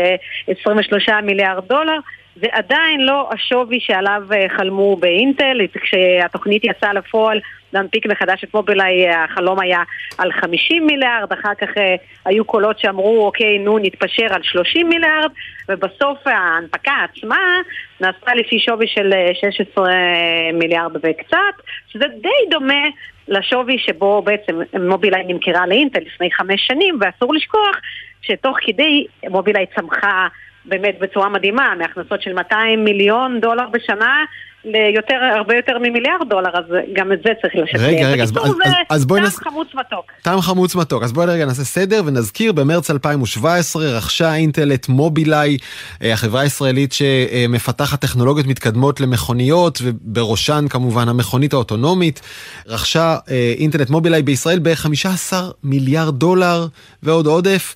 [0.46, 1.98] 23 מיליארד דולר,
[2.36, 4.22] זה עדיין לא השווי שעליו
[4.56, 7.40] חלמו באינטל, כשהתוכנית יצאה לפועל
[7.74, 9.82] להנפיק מחדש את מובילאיי, החלום היה
[10.18, 15.30] על 50 מיליארד, אחר כך אה, היו קולות שאמרו, אוקיי, נו, נתפשר על 30 מיליארד,
[15.68, 17.60] ובסוף ההנפקה עצמה
[18.00, 19.92] נעשתה לפי שווי של 16 אה,
[20.52, 21.54] מיליארד וקצת,
[21.88, 22.84] שזה די דומה
[23.28, 27.76] לשווי שבו בעצם מובילאיי נמכרה לאינטל לפני חמש שנים, ואסור לשכוח
[28.22, 30.28] שתוך כדי מובילאיי צמחה
[30.64, 34.24] באמת בצורה מדהימה, מהכנסות של 200 מיליון דולר בשנה
[34.64, 37.78] ליותר, הרבה יותר ממיליארד דולר, אז גם את זה צריך לשתף.
[37.78, 39.36] רגע, רגע, אז, אז, אז, אז בואי נס...
[39.36, 40.12] טעם חמוץ מתוק.
[40.22, 41.02] טעם חמוץ מתוק.
[41.02, 45.58] אז בואי רגע נעשה סדר ונזכיר, במרץ 2017 רכשה אינטל את מובילאיי,
[46.02, 52.20] אה, החברה הישראלית שמפתחת טכנולוגיות מתקדמות למכוניות, ובראשן כמובן המכונית האוטונומית.
[52.66, 56.66] רכשה אה, אינטל את מובילאיי בישראל ב-15 מיליארד דולר
[57.02, 57.74] ועוד עודף.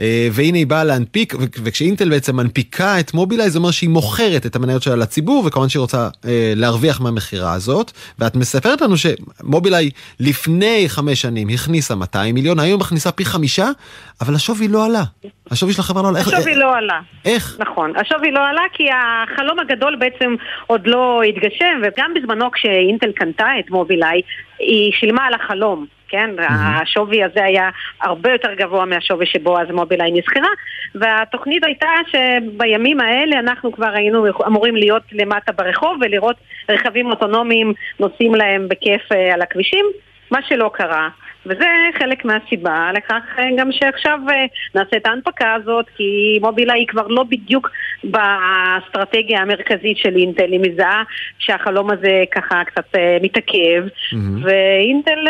[0.00, 4.56] אה, והנה היא באה להנפיק, וכשאינטל בעצם מנפיקה את מובילאיי, זה אומר שהיא מוכרת את
[4.56, 6.08] המניות שלה לציבור, וכמובן שהיא רוצה
[6.56, 7.92] להרוויח מהמכירה הזאת.
[8.18, 9.90] ואת מספרת לנו שמובילאיי
[10.20, 13.66] לפני חמש שנים הכניסה 200 מיליון, היום היא מכניסה פי חמישה,
[14.20, 15.02] אבל השווי לא עלה.
[15.50, 16.20] השווי של החברה לא עלה.
[16.20, 17.00] השווי לא עלה.
[17.24, 17.56] איך?
[17.58, 20.34] נכון, השווי לא עלה כי החלום הגדול בעצם
[20.66, 24.20] עוד לא התגשם, וגם בזמנו כשאינטל קנתה את מובילאיי,
[24.58, 25.86] היא שילמה על החלום.
[26.10, 26.30] כן?
[26.38, 26.52] Mm-hmm.
[26.52, 27.70] השווי הזה היה
[28.00, 30.48] הרבה יותר גבוה מהשווי שבו אז מובילאיי נסחרה,
[30.94, 36.36] והתוכנית הייתה שבימים האלה אנחנו כבר היינו אמורים להיות למטה ברחוב ולראות
[36.68, 39.86] רכבים אוטונומיים נוסעים להם בכיף אה, על הכבישים,
[40.30, 41.08] מה שלא קרה.
[41.46, 41.66] וזה
[41.98, 47.06] חלק מהסיבה לכך אה, גם שעכשיו אה, נעשה את ההנפקה הזאת, כי מובילה היא כבר
[47.06, 47.70] לא בדיוק
[48.04, 51.02] באסטרטגיה המרכזית של אינטל, היא מזהה
[51.38, 54.16] שהחלום הזה ככה קצת אה, מתעכב, mm-hmm.
[54.42, 55.24] ואינטל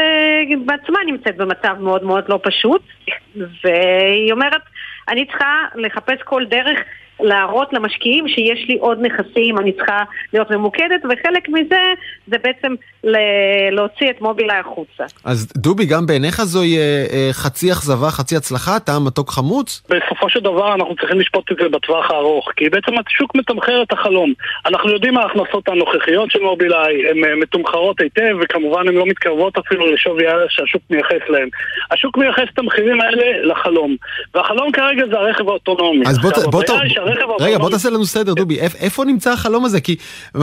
[0.64, 2.82] בעצמה נמצאת במצב מאוד מאוד לא פשוט,
[3.36, 4.62] והיא אומרת,
[5.08, 6.78] אני צריכה לחפש כל דרך
[7.22, 10.02] להראות למשקיעים שיש לי עוד נכסים, אני צריכה
[10.32, 11.92] להיות ממוקדת, וחלק מזה
[12.26, 12.74] זה בעצם
[13.70, 15.04] להוציא את מובילאיי החוצה.
[15.24, 19.82] אז דובי, גם בעיניך זוהי אה, אה, חצי אכזבה, חצי הצלחה, טעם מתוק חמוץ?
[19.88, 23.92] בסופו של דבר אנחנו צריכים לשפוט את זה בטווח הארוך, כי בעצם השוק מתמחר את
[23.92, 24.32] החלום.
[24.66, 29.58] אנחנו יודעים מה ההכנסות הנוכחיות של מובילאיי, הן אה, מתומחרות היטב, וכמובן הן לא מתקרבות
[29.58, 31.48] אפילו לשווי הערך שהשוק מייחס להן.
[31.90, 33.96] השוק מייחס את המחירים האלה לחלום,
[34.34, 36.04] והחלום כרגע זה הרכב האוטונומי.
[36.06, 36.62] אז בוא, בוא, בוא,
[37.40, 39.80] רגע, בוא תעשה לנו סדר, דובי, איפה נמצא החלום הזה?
[39.80, 39.96] כי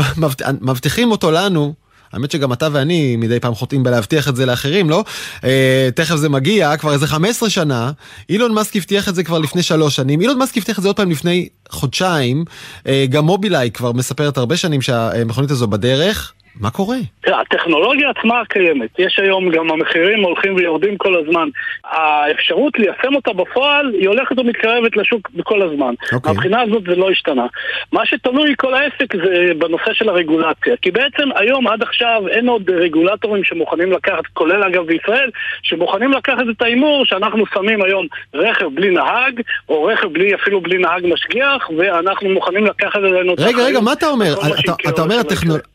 [0.62, 1.73] מבטיחים אותו לנו.
[2.13, 5.03] האמת שגם אתה ואני מדי פעם חוטאים בלהבטיח את זה לאחרים, לא?
[5.43, 7.91] אה, תכף זה מגיע, כבר איזה 15 שנה,
[8.30, 10.95] אילון מאסק הבטיח את זה כבר לפני שלוש שנים, אילון מאסק הבטיח את זה עוד
[10.95, 12.45] פעם לפני חודשיים,
[12.88, 16.34] אה, גם מובילאיי כבר מספרת הרבה שנים שהמכונית הזו בדרך.
[16.62, 16.98] מה קורה?
[17.28, 18.89] הטכנולוגיה עצמה קיימת.
[19.00, 21.50] יש היום גם המחירים הולכים ויורדים כל הזמן.
[21.84, 25.93] האפשרות ליישם אותה בפועל היא הולכת ומתקרבת לשוק כל הזמן.
[26.04, 26.15] Okay.
[26.15, 26.34] אוקיי.
[26.34, 27.46] מהבחינה הזאת זה לא השתנה.
[27.91, 30.76] מה שתלוי כל העסק זה בנושא של הרגולציה.
[30.82, 35.30] כי בעצם היום עד עכשיו אין עוד רגולטורים שמוכנים לקחת, כולל אגב בישראל,
[35.63, 40.78] שמוכנים לקחת את ההימור שאנחנו שמים היום רכב בלי נהג, או רכב בלי, אפילו בלי
[40.78, 44.34] נהג משגיח, ואנחנו מוכנים לקחת אלינו את רגע, רגע, מה אתה אומר?
[44.63, 45.15] אתה, אתה אומר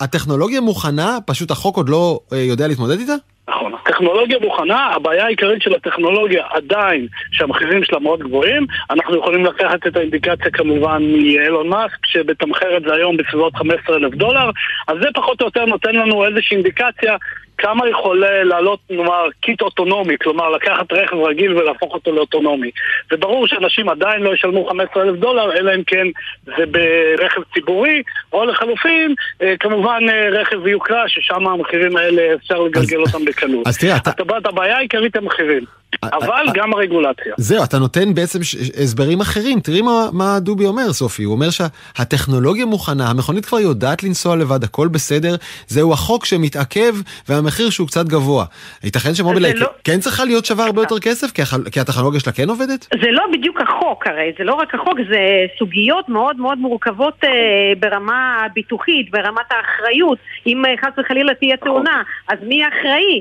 [0.01, 3.15] הטכנולוגיה מוכנה, פשוט החוק עוד לא אה, יודע להתמודד איתה?
[3.49, 3.75] נכון.
[3.75, 8.67] הטכנולוגיה מוכנה, הבעיה העיקרית של הטכנולוגיה עדיין שהמחירים שלה מאוד גבוהים.
[8.91, 14.15] אנחנו יכולים לקחת את האינדיקציה כמובן מאלון מאסק, שמתמחר את זה היום בסביבות 15 אלף
[14.15, 14.51] דולר,
[14.89, 17.17] אז זה פחות או יותר נותן לנו איזושהי אינדיקציה
[17.63, 22.71] כמה יכול לעלות, נאמר, קיט אוטונומי, כלומר לקחת רכב רגיל ולהפוך אותו לאוטונומי.
[23.13, 26.07] וברור שאנשים עדיין לא ישלמו 15 אלף דולר, אלא אם כן
[26.45, 28.03] זה ברכב ציבורי,
[28.33, 33.42] או לחלופין, אה, כמובן אה, רכב יוקרה, ששם המחירים האלה אפשר לגלגל אז, אותם בקלות.
[33.67, 34.11] אז תראה, אתה...
[34.45, 35.65] הבעיה העיקרית המחירים.
[36.03, 37.35] אבל גם הרגולציה.
[37.37, 38.39] זהו, אתה נותן בעצם
[38.83, 39.61] הסברים אחרים.
[39.61, 41.23] תראי מה, מה דובי אומר, סופי.
[41.23, 45.35] הוא אומר שהטכנולוגיה מוכנה, המכונית כבר יודעת לנסוע לבד, הכל בסדר.
[45.67, 46.95] זהו החוק שמתעכב,
[47.29, 48.45] והמחיר שהוא קצת גבוה.
[48.85, 49.67] ייתכן שמובילאיי לא...
[49.85, 51.55] כן צריכה להיות שווה הרבה יותר כסף, כי, הח...
[51.73, 52.87] כי הטכנולוגיה שלה כן עובדת?
[53.03, 55.19] זה לא בדיוק החוק הרי, זה לא רק החוק, זה
[55.59, 57.31] סוגיות מאוד מאוד מורכבות אה,
[57.79, 60.19] ברמה הביטוחית, ברמת האחריות.
[60.47, 63.21] אם אה, חס וחלילה תהיה תאונה, אז מי האחראי?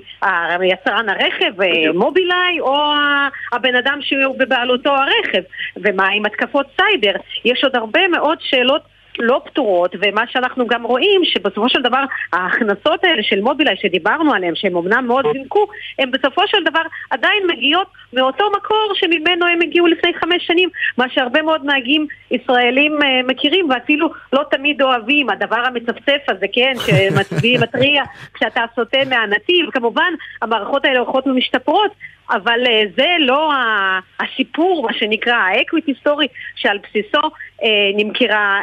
[0.63, 2.59] יצרן הרכב, אה, מובילאיי?
[2.59, 2.93] או
[3.51, 5.41] הבן אדם שהוא בבעלותו הרכב,
[5.77, 7.19] ומה עם התקפות סייבר.
[7.45, 8.81] יש עוד הרבה מאוד שאלות
[9.19, 14.55] לא פתורות, ומה שאנחנו גם רואים, שבסופו של דבר ההכנסות האלה של מובילאיי שדיברנו עליהן,
[14.55, 15.67] שהן אמנם מאוד זינקו,
[15.99, 21.05] הן בסופו של דבר עדיין מגיעות מאותו מקור שממנו הם הגיעו לפני חמש שנים, מה
[21.09, 27.59] שהרבה מאוד נהגים ישראלים uh, מכירים ואפילו לא תמיד אוהבים, הדבר המצפצף הזה, כן, שמצביע,
[27.63, 31.91] מתריע כשאתה סוטה מהנתיב, כמובן המערכות האלה הולכות ומשתפרות,
[32.29, 33.51] אבל uh, זה לא
[34.19, 38.61] הסיפור, מה שנקרא ה equity story, שעל בסיסו uh, נמכרה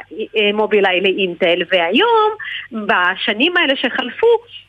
[0.55, 2.31] מובילאיי לאינטל, והיום,
[2.73, 4.27] בשנים האלה שחלפו,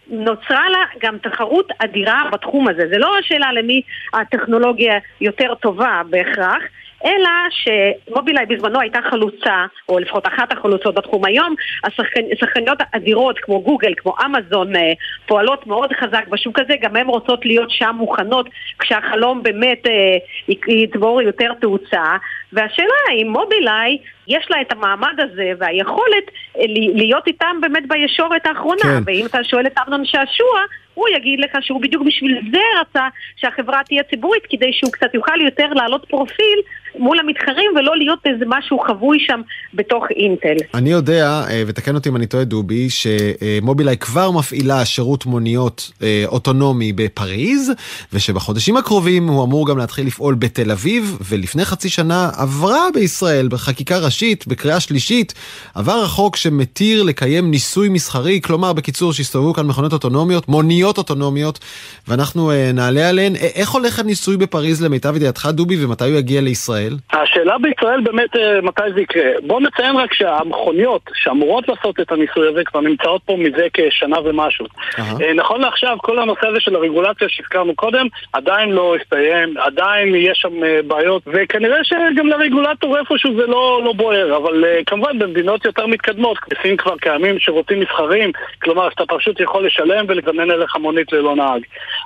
[0.07, 2.87] נוצרה לה גם תחרות אדירה בתחום הזה.
[2.91, 3.81] זה לא השאלה למי
[4.13, 6.63] הטכנולוגיה יותר טובה בהכרח,
[7.05, 11.55] אלא שמובילאיי בזמנו הייתה חלוצה, או לפחות אחת החלוצות בתחום היום,
[12.33, 14.93] השחקניות אדירות כמו גוגל, כמו אמזון, אה,
[15.27, 20.17] פועלות מאוד חזק בשוק הזה, גם הן רוצות להיות שם מוכנות כשהחלום באמת אה,
[20.67, 22.03] יצבור יותר תאוצה,
[22.53, 23.97] והשאלה אם מובילאיי
[24.29, 26.25] יש לה את המעמד הזה והיכולת
[26.57, 26.63] אה,
[26.95, 29.03] להיות איתם באמת בישורת האחרונה, כן.
[29.05, 30.59] ואם אתה שואל את אמנון שעשוע,
[30.93, 35.41] הוא יגיד לך שהוא בדיוק בשביל זה רצה שהחברה תהיה ציבורית, כדי שהוא קצת יוכל
[35.41, 36.59] יותר לעלות פרופיל
[36.95, 39.41] מול המתחרים ולא להיות איזה משהו חבוי שם
[39.73, 40.55] בתוך אינטל.
[40.73, 46.23] אני יודע, אה, ותקן אותי אם אני טועה דובי, שמובילאיי כבר מפעילה שירות מוניות אה,
[46.25, 47.71] אוטונומי בפריז,
[48.13, 53.97] ושבחודשים הקרובים הוא אמור גם להתחיל לפעול בתל אביב, ולפני חצי שנה עברה בישראל בחקיקה
[53.97, 55.33] ראשית, בקריאה שלישית,
[55.75, 61.59] עבר החוק שמתיר לקיים ניסוי מסחרי, כלומר בקיצור שיסתובבו כאן מכונות אוטונומיות, מוניות אוטונומיות,
[62.07, 63.33] ואנחנו אה, נעלה עליהן.
[63.55, 66.93] איך הולך הניסוי בפריז למיטב ידיעתך דובי, ומתי הוא יגיע לישראל?
[67.13, 69.23] השאלה בישראל באמת אה, מתי זה יקרה.
[69.47, 74.65] בואו נציין רק שהמכוניות שאמורות לעשות את הניסוי הזה כבר נמצאות פה מזה כשנה ומשהו.
[74.65, 75.23] Uh-huh.
[75.35, 80.63] נכון לעכשיו, כל הנושא הזה של הרגולציה שהזכרנו קודם עדיין לא הסתיים, עדיין יש שם
[80.63, 86.37] אה, בעיות, וכנראה שגם לרגולטור איפשהו זה לא, לא בוער, אבל כמובן במדינות יותר מתקדמות,
[86.49, 91.61] בסין כבר קיימים שירותים מסחריים, כלומר שאתה פשוט יכול לשלם ולזמן אליך מונית ללא נהג.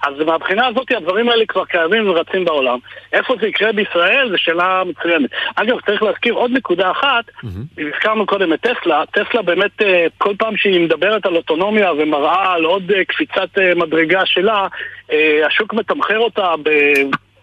[0.08, 2.80] אז מהבחינה הזאת הדברים האלה כבר קיימים ורצים בעולם.
[3.14, 4.30] איפה זה יקרה בישראל?
[4.30, 5.30] זו שאלה מצוינת.
[5.56, 7.82] אגב, צריך להזכיר עוד נקודה אחת, mm-hmm.
[7.88, 12.64] הזכרנו קודם את טסלה, טסלה באמת אה, כל פעם שהיא מדברת על אוטונומיה ומראה על
[12.64, 14.68] עוד אה, קפיצת אה, מדרגה שלה,
[15.48, 16.70] השוק מתמחר אותה ב...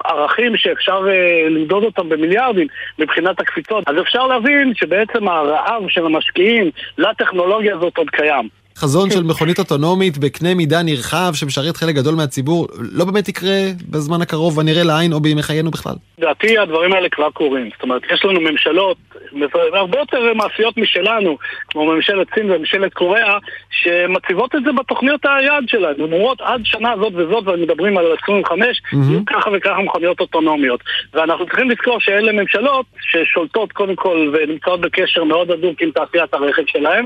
[0.04, 2.66] ערכים שאפשר uh, למדוד אותם במיליארדים
[2.98, 8.59] מבחינת הקפיצות, אז אפשר להבין שבעצם הרעב של המשקיעים לטכנולוגיה הזאת עוד קיים.
[8.80, 13.58] חזון של מכונית אוטונומית בקנה מידה נרחב שמשרת חלק גדול מהציבור לא באמת יקרה
[13.90, 15.94] בזמן הקרוב הנראה לעין או בימי חיינו בכלל?
[16.18, 17.70] לדעתי הדברים האלה כבר קורים.
[17.72, 18.96] זאת אומרת, יש לנו ממשלות
[19.72, 21.38] הרבה יותר מעשיות משלנו,
[21.68, 23.38] כמו ממשלת סין וממשלת קוריאה,
[23.70, 25.94] שמציבות את זה בתוכניות היעד שלהן.
[25.98, 30.80] הן אומרות עד שנה זאת וזאת, ומדברים על 25, יהיו ככה וככה מכוניות אוטונומיות.
[31.14, 36.62] ואנחנו צריכים לזכור שאלה ממשלות ששולטות קודם כל ונמצאות בקשר מאוד הדוק עם תעשיית הרכב
[36.66, 37.04] שלהן.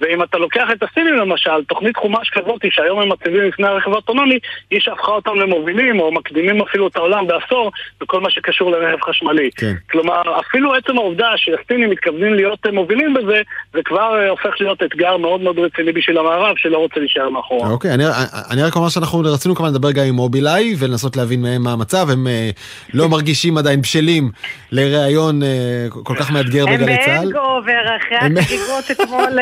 [0.00, 4.38] ואם אתה לוקח את הסינים למשל, תוכנית חומש כזאת שהיום הם מציבים לפני הרכב האוטונומי,
[4.70, 9.50] היא שהפכה אותם למובילים, או מקדימים אפילו את העולם בעשור, בכל מה שקשור לרכב חשמלי.
[9.56, 9.74] כן.
[9.90, 15.16] כלומר, אפילו עצם העובדה שהסינים מתכוונים להיות מובילים בזה, זה כבר אה, הופך להיות אתגר
[15.16, 17.70] מאוד מאוד רציני בשביל המערב, שלא רוצה להישאר מאחורה.
[17.70, 18.04] אוקיי, אני,
[18.50, 22.10] אני רק אומר שאנחנו רצינו כמובן לדבר גם עם מובילאיי, ולנסות להבין מהם מה המצב,
[22.10, 22.50] הם אה,
[22.94, 24.30] לא מרגישים עדיין בשלים
[24.72, 27.10] לראיון אה, כל כך מאתגר בגלי צה"ל.
[27.10, 29.38] הם באנגובר אחרי החגיגות אתמול.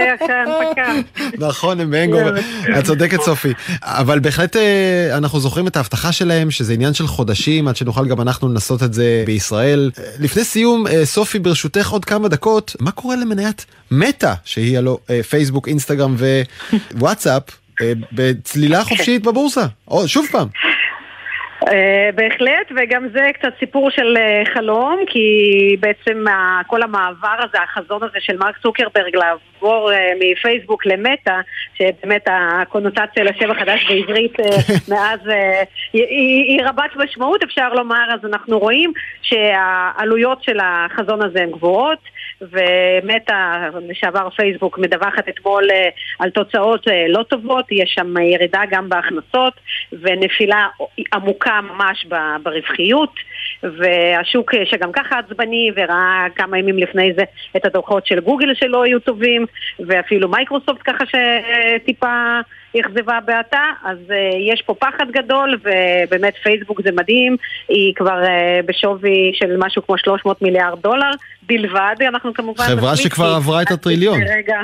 [0.49, 0.93] ההנפקה.
[1.47, 2.19] נכון, הם באנגו,
[2.79, 3.53] את צודקת סופי.
[3.83, 8.21] אבל בהחלט אה, אנחנו זוכרים את ההבטחה שלהם, שזה עניין של חודשים, עד שנוכל גם
[8.21, 9.91] אנחנו לנסות את זה בישראל.
[10.21, 14.79] לפני סיום, אה, סופי, ברשותך עוד כמה דקות, מה קורה למניית מטא, שהיא
[15.11, 16.17] אה, פייסבוק, אינסטגרם
[16.95, 17.43] ווואטסאפ,
[18.13, 19.67] בצלילה חופשית בבורסה?
[20.07, 20.49] שוב פעם.
[21.63, 21.75] Uh,
[22.15, 26.25] בהחלט, וגם זה קצת סיפור של uh, חלום, כי בעצם
[26.67, 31.41] כל המעבר הזה, החזון הזה של מרק צוקרברג לעבור uh, מפייסבוק למטא,
[31.75, 34.37] שבאמת הקונוטציה לשם החדש בעברית
[34.91, 35.21] מאז
[35.93, 41.99] היא רבת משמעות, אפשר לומר, אז אנחנו רואים שהעלויות של החזון הזה הן גבוהות,
[42.43, 45.75] ומטא, לשעבר פייסבוק, מדווחת אתמול uh,
[46.19, 49.55] על תוצאות uh, לא טובות, יש שם ירידה גם בהכנסות
[49.93, 50.67] ונפילה
[51.15, 52.07] עמוקה ממש
[52.43, 53.15] ברווחיות,
[53.63, 57.23] והשוק שגם ככה עצבני וראה כמה ימים לפני זה
[57.57, 59.47] את הדוחות של גוגל שלא היו טובים,
[59.87, 62.41] ואפילו מייקרוסופט ככה שטיפה
[62.81, 64.13] אכזבה בעתה, אז uh,
[64.53, 67.37] יש פה פחד גדול, ובאמת פייסבוק זה מדהים,
[67.69, 71.11] היא כבר uh, בשווי של משהו כמו 300 מיליארד דולר
[71.43, 72.65] בלבד, אנחנו כמובן...
[72.65, 74.19] חברה שכבר עברה את הטריליון.
[74.37, 74.61] רגע.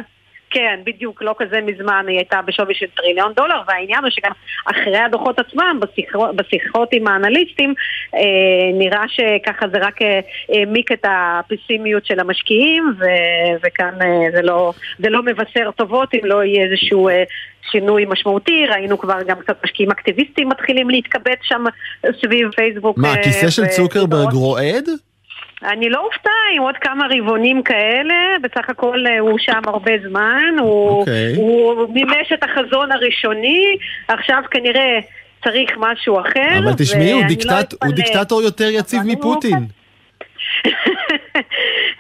[0.51, 4.33] כן, בדיוק, לא כזה מזמן היא הייתה בשווי של טריליון דולר, והעניין הוא שגם
[4.65, 7.75] אחרי הדוחות עצמם, בשיחות, בשיחות עם האנליסטים,
[8.15, 8.21] אה,
[8.75, 13.05] נראה שככה זה רק אה, העמיק אה, את הפסימיות של המשקיעים, ו,
[13.67, 17.23] וכאן אה, זה, לא, זה לא מבשר טובות אם לא יהיה איזשהו אה,
[17.71, 21.65] שינוי משמעותי, ראינו כבר גם קצת משקיעים אקטיביסטים מתחילים להתקבץ שם
[22.21, 22.99] סביב פייסבוק.
[22.99, 24.89] מה, הכיסא אה, של צוקרברג רועד?
[25.63, 30.55] אני לא אופתע עם עוד כמה רבעונים כאלה, בסך הכל אה, הוא שם הרבה זמן,
[30.61, 31.01] הוא, okay.
[31.01, 31.35] אוקיי.
[31.37, 33.77] הוא מימש את החזון הראשוני,
[34.09, 34.99] עכשיו כנראה
[35.45, 36.59] צריך משהו אחר.
[36.59, 39.59] אבל תשמעי, הוא, דיקטט, לא הוא דיקטטור יותר יציב מפוטין.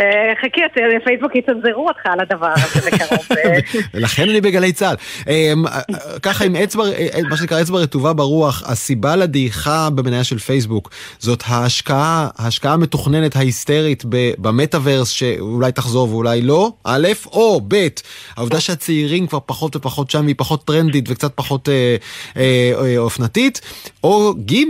[0.00, 0.60] אה, חכי,
[1.04, 3.26] פייסבוק יצנזרו אותך על הדבר הזה בקרוב.
[3.94, 4.96] לכן אני בגלי צה"ל.
[5.28, 5.64] אמ,
[6.22, 11.42] ככה עם אצבע, אה, מה שנקרא אצבע רטובה ברוח, הסיבה לדעיכה במניה של פייסבוק זאת
[11.46, 14.04] ההשקעה, ההשקעה המתוכננת ההיסטרית
[14.38, 17.86] במטאוורס שאולי תחזור ואולי לא, א', או ב',
[18.36, 21.96] העובדה שהצעירים כבר פחות ופחות שם, היא פחות טרנדית וקצת פחות אה,
[22.36, 23.60] אה, אה, אופנתית,
[24.04, 24.64] או ג',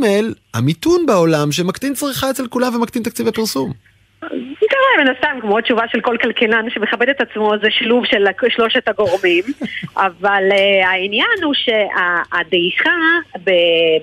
[0.55, 3.88] המיתון בעולם שמקטין צריכה אצל כולם ומקטין תקציבי פרסום.
[4.21, 8.89] תראה, מן הסתם, כמו התשובה של כל כלכלן שמכבד את עצמו, זה שילוב של שלושת
[8.89, 9.45] הגורמים,
[9.97, 12.97] אבל uh, העניין הוא שהדעיכה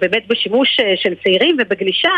[0.01, 2.13] באמת בשימוש אה, של צעירים ובגלישה,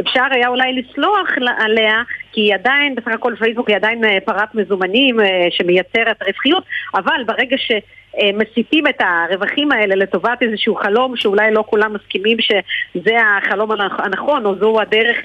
[0.00, 1.28] אפשר היה אולי לסלוח
[1.58, 2.02] עליה,
[2.38, 6.64] כי היא עדיין, בסך הכל פייסבוק היא עדיין אה, פרת מזומנים uh, שמייצרת רווחיות,
[6.94, 7.72] אבל ברגע ש...
[8.20, 14.46] אה, מסיטים את הרווחים האלה לטובת איזשהו חלום שאולי לא כולם מסכימים שזה החלום הנכון
[14.46, 15.16] או זו הדרך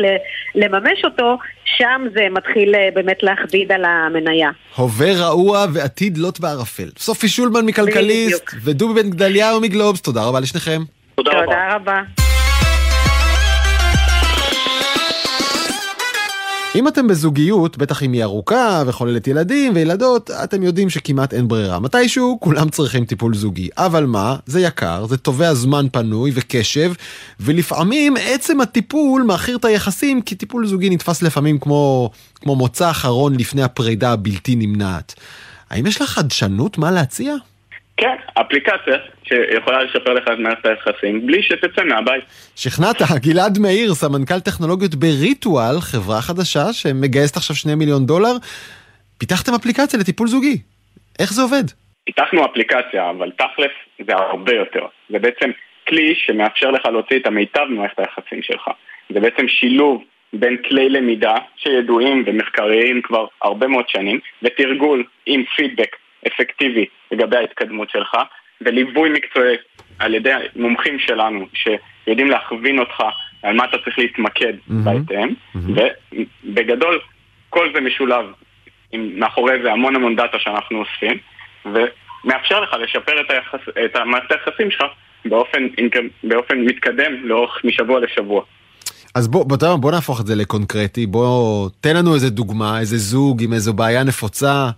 [0.56, 1.38] לממש אותו,
[1.78, 4.50] שם זה מתחיל אה, באמת להכביד על המניה.
[4.76, 6.90] הווה רעוע ועתיד לוט בערפל.
[6.98, 10.82] סופי שולמן מכלכליסט ודובי בן גדליהו מגלובס, תודה רבה לשניכם.
[11.16, 11.76] תודה, תודה רבה.
[11.76, 12.23] רבה.
[16.76, 21.80] אם אתם בזוגיות, בטח אם היא ארוכה וחוללת ילדים וילדות, אתם יודעים שכמעט אין ברירה.
[21.80, 23.70] מתישהו כולם צריכים טיפול זוגי.
[23.78, 24.36] אבל מה?
[24.46, 26.94] זה יקר, זה תובע זמן פנוי וקשב,
[27.40, 33.36] ולפעמים עצם הטיפול מאחיר את היחסים, כי טיפול זוגי נתפס לפעמים כמו, כמו מוצא אחרון
[33.36, 35.14] לפני הפרידה הבלתי נמנעת.
[35.70, 37.36] האם יש לך חדשנות מה להציע?
[37.98, 42.24] כן, אפליקציה שיכולה לשפר לך את מערכת היחסים בלי שתצא מהבית.
[42.56, 48.34] שכנעת, גלעד מאיר, סמנכ"ל טכנולוגיות בריטואל, חברה חדשה שמגייסת עכשיו שני מיליון דולר.
[49.18, 50.58] פיתחתם אפליקציה לטיפול זוגי.
[51.20, 51.64] איך זה עובד?
[52.06, 54.86] פיתחנו אפליקציה, אבל תכלס זה הרבה יותר.
[55.10, 55.50] זה בעצם
[55.88, 58.70] כלי שמאפשר לך להוציא את המיטב ממערכת היחסים שלך.
[59.14, 65.96] זה בעצם שילוב בין כלי למידה שידועים ומחקריים כבר הרבה מאוד שנים, ותרגול עם פידבק
[66.28, 68.18] אפקטיבי לגבי ההתקדמות שלך,
[68.62, 69.56] וליווי מקצועי
[70.00, 73.04] על ידי מומחים שלנו שיודעים להכווין אותך
[73.44, 74.74] על מה אתה צריך להתמקד mm-hmm.
[74.84, 75.60] בהתאם, mm-hmm.
[76.46, 77.00] ובגדול
[77.50, 78.26] כל זה משולב
[78.92, 81.18] עם מאחורי זה המון המון דאטה שאנחנו אוספים,
[81.66, 84.92] ומאפשר לך לשפר את, היחס, את המערכת היחסים שלך
[85.26, 85.68] באופן,
[86.24, 88.44] באופן מתקדם לאורך משבוע לשבוע.
[89.16, 93.44] אז בוא, בוא, בוא נהפוך את זה לקונקרטי, בוא תן לנו איזה דוגמה, איזה זוג
[93.44, 94.70] עם איזו בעיה נפוצה.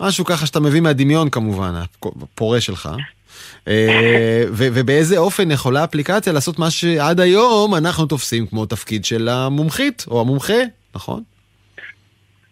[0.00, 1.72] משהו ככה שאתה מביא מהדמיון כמובן,
[2.22, 2.88] הפורה שלך.
[3.68, 10.04] אה, ובאיזה אופן יכולה אפליקציה לעשות מה שעד היום אנחנו תופסים כמו תפקיד של המומחית
[10.10, 10.58] או המומחה,
[10.94, 11.22] נכון?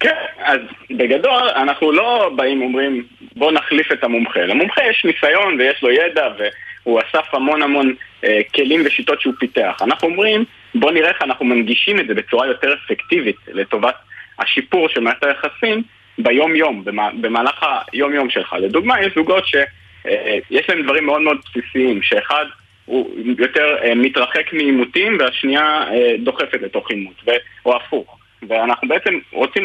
[0.01, 0.59] כן, אז
[0.91, 3.05] בגדול אנחנו לא באים ואומרים
[3.37, 4.41] בוא נחליף את המומחה.
[4.41, 7.95] למומחה יש ניסיון ויש לו ידע והוא אסף המון המון
[8.25, 9.77] אה, כלים ושיטות שהוא פיתח.
[9.81, 10.45] אנחנו אומרים
[10.75, 13.95] בוא נראה איך אנחנו מנגישים את זה בצורה יותר אפקטיבית לטובת
[14.39, 15.83] השיפור של מערכת היחסים
[16.19, 16.85] ביום-יום,
[17.21, 18.57] במהלך היום-יום שלך.
[18.61, 22.45] לדוגמה, יש זוגות שיש להם דברים מאוד מאוד בסיסיים, שאחד
[22.85, 27.25] הוא יותר אה, מתרחק מעימותים והשנייה אה, דוחפת לתוך עימות,
[27.67, 28.19] או הפוך.
[28.49, 29.63] ואנחנו בעצם רוצים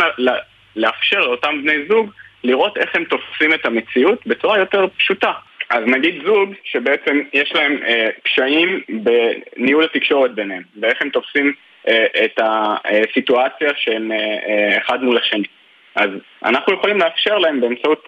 [0.76, 2.12] לאפשר לאותם בני זוג
[2.44, 5.32] לראות איך הם תופסים את המציאות בצורה יותר פשוטה.
[5.70, 11.54] אז נגיד זוג שבעצם יש להם אה, קשיים בניהול התקשורת ביניהם, ואיך הם תופסים
[11.88, 15.48] אה, את הסיטואציה שהם אה, אה, אחד מול השני.
[15.96, 16.10] אז
[16.46, 18.08] אנחנו יכולים לאפשר להם באמצעות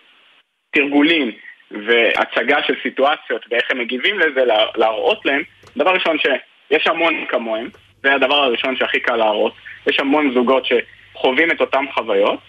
[0.72, 1.32] תרגולים
[1.72, 5.42] והצגה של סיטואציות ואיך הם מגיבים לזה, להראות להם,
[5.78, 7.70] דבר ראשון שיש המון כמוהם,
[8.04, 9.54] זה הדבר הראשון שהכי קל להראות,
[9.88, 12.40] יש המון זוגות שחווים את אותן חוויות,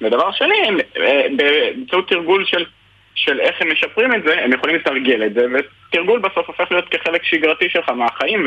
[0.00, 2.64] ודבר שני, אה, באמצעות תרגול של,
[3.14, 6.88] של איך הם משפרים את זה, הם יכולים לתרגל את זה, ותרגול בסוף הופך להיות
[6.88, 8.46] כחלק שגרתי שלך מהחיים,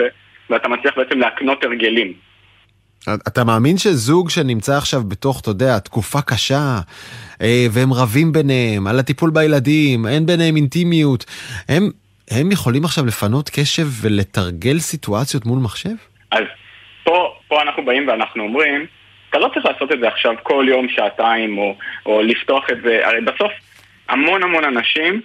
[0.50, 2.14] ואתה מצליח בעצם להקנות הרגלים.
[3.28, 6.80] אתה מאמין שזוג שנמצא עכשיו בתוך, אתה יודע, תקופה קשה,
[7.42, 11.26] אה, והם רבים ביניהם, על הטיפול בילדים, אין ביניהם אינטימיות,
[11.70, 11.90] הם,
[12.32, 15.96] הם יכולים עכשיו לפנות קשב ולתרגל סיטואציות מול מחשב?
[16.32, 16.44] אז
[17.04, 18.86] פה, פה אנחנו באים ואנחנו אומרים,
[19.30, 21.76] אתה לא צריך לעשות את זה עכשיו כל יום שעתיים, או,
[22.06, 23.52] או לפתוח את זה, הרי בסוף
[24.10, 25.22] המון המון אנשים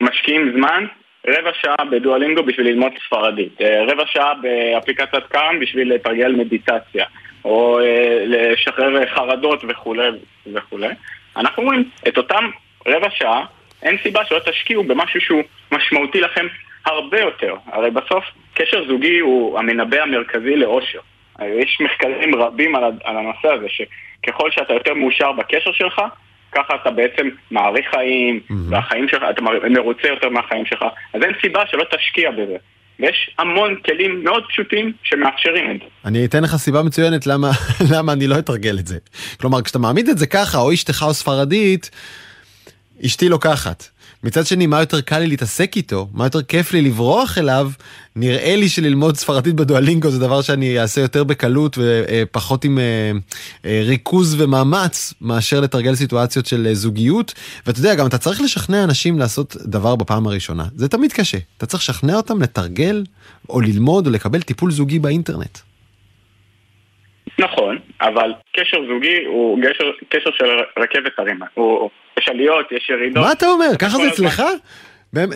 [0.00, 0.84] משקיעים זמן
[1.26, 7.04] רבע שעה בדואלינגו בשביל ללמוד ספרדית, אה, רבע שעה באפליקציית קאם בשביל לתרגל מדיטציה,
[7.44, 10.08] או אה, לשחרר חרדות וכולי
[10.54, 10.88] וכולי.
[11.36, 12.50] אנחנו אומרים, את אותם
[12.86, 13.44] רבע שעה,
[13.82, 16.46] אין סיבה שלא תשקיעו במשהו שהוא משמעותי לכם
[16.86, 17.56] הרבה יותר.
[17.66, 20.98] הרי בסוף קשר זוגי הוא המנבא המרכזי לאושר.
[21.42, 26.02] יש מחקרים רבים על הנושא הזה, שככל שאתה יותר מאושר בקשר שלך,
[26.54, 28.54] ככה אתה בעצם מעריך חיים, mm-hmm.
[28.70, 30.82] והחיים שלך, אתה מרוצה יותר מהחיים שלך,
[31.14, 32.56] אז אין סיבה שלא תשקיע בזה.
[33.00, 35.86] ויש המון כלים מאוד פשוטים שמאפשרים את זה.
[36.04, 37.50] אני אתן לך סיבה מצוינת למה,
[37.94, 38.98] למה אני לא אתרגל את זה.
[39.40, 41.90] כלומר, כשאתה מעמיד את זה ככה, או אשתך או ספרדית,
[43.06, 43.93] אשתי לוקחת.
[44.24, 47.70] מצד שני, מה יותר קל לי להתעסק איתו, מה יותר כיף לי לברוח אליו,
[48.16, 52.84] נראה לי שללמוד ספרדית בדואלינגו זה דבר שאני אעשה יותר בקלות ופחות עם אה,
[53.64, 57.34] אה, ריכוז ומאמץ מאשר לתרגל סיטואציות של אה, זוגיות.
[57.66, 60.64] ואתה יודע, גם אתה צריך לשכנע אנשים לעשות דבר בפעם הראשונה.
[60.76, 61.38] זה תמיד קשה.
[61.58, 63.04] אתה צריך לשכנע אותם לתרגל,
[63.48, 65.58] או ללמוד, או לקבל טיפול זוגי באינטרנט.
[67.38, 70.44] נכון, אבל קשר זוגי הוא גשר, קשר של
[70.78, 71.40] רכבת הרים.
[71.54, 73.24] הוא, יש עליות, יש ירידות.
[73.24, 73.76] מה אתה אומר?
[73.78, 74.42] ככה זה אצלך?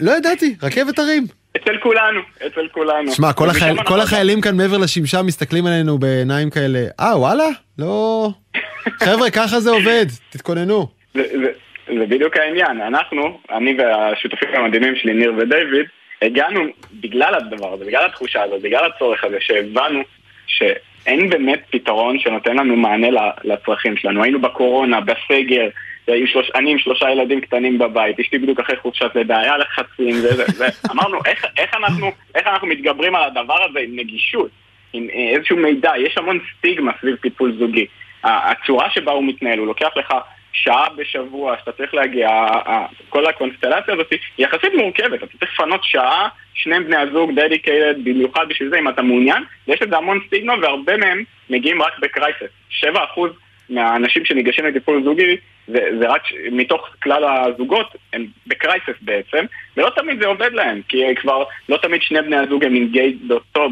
[0.02, 1.24] לא ידעתי, רכבת הרים.
[1.56, 3.12] אצל כולנו, אצל כולנו.
[3.12, 7.48] שמע, כל, החייל, כל החיילים כאן מעבר לשמשה מסתכלים עלינו בעיניים כאלה, אה, וואלה?
[7.78, 8.28] לא...
[9.04, 10.86] חבר'ה, ככה זה עובד, תתכוננו.
[11.14, 11.50] זה, זה,
[11.98, 12.80] זה בדיוק העניין.
[12.80, 15.86] אנחנו, אני והשותפים המדהימים שלי, ניר ודייוויד,
[16.22, 16.60] הגענו
[17.00, 20.02] בגלל הדבר הזה, בגלל התחושה הזאת, בגלל הצורך הזה, שהבנו
[21.04, 23.08] שאין באמת פתרון שנותן לנו מענה
[23.44, 24.22] לצרכים שלנו.
[24.22, 25.68] היינו בקורונה, בסגר,
[26.08, 30.14] עם שלוש, אני עם שלושה ילדים קטנים בבית, אשתי בדיוק אחרי חופשת לידה, היה לחצים
[30.14, 30.44] וזה,
[30.88, 34.50] ואמרנו, איך, איך, אנחנו, איך אנחנו מתגברים על הדבר הזה עם נגישות,
[34.92, 37.86] עם אה, איזשהו מידע, יש המון סטיגמה סביב טיפול זוגי.
[38.24, 40.14] הצורה שבה הוא מתנהל, הוא לוקח לך
[40.64, 42.28] שעה בשבוע שאתה צריך להגיע,
[43.08, 48.46] כל הקונסטלציה הזאת היא יחסית מורכבת, אתה צריך לפנות שעה, שני בני הזוג dedicated במיוחד
[48.48, 52.50] בשביל זה אם אתה מעוניין, ויש לזה המון סטיגמה והרבה מהם מגיעים רק ב crisis.
[52.84, 52.86] 7%
[53.70, 55.36] מהאנשים שניגשים לטיפול זוגי,
[55.68, 59.44] זה, זה רק מתוך כלל הזוגות, הם ב crisis בעצם,
[59.76, 63.16] ולא תמיד זה עובד להם, כי כבר לא תמיד שני בני הזוג הם engaged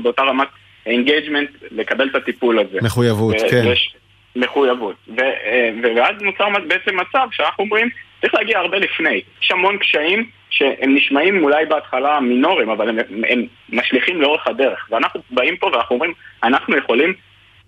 [0.03, 0.49] באותה רמת
[0.86, 2.78] engagement לקבל את הטיפול הזה.
[2.82, 3.66] מחויבות, ו- כן.
[3.66, 3.95] ויש
[4.37, 4.97] מחויבות.
[5.09, 7.89] ו- אה, ואז נוצר בעצם מצב שאנחנו אומרים,
[8.20, 9.20] צריך להגיע הרבה לפני.
[9.43, 12.97] יש המון קשיים שהם נשמעים אולי בהתחלה מינורים, אבל הם,
[13.28, 14.87] הם משליכים לאורך הדרך.
[14.91, 16.12] ואנחנו באים פה ואנחנו אומרים,
[16.43, 17.14] אנחנו יכולים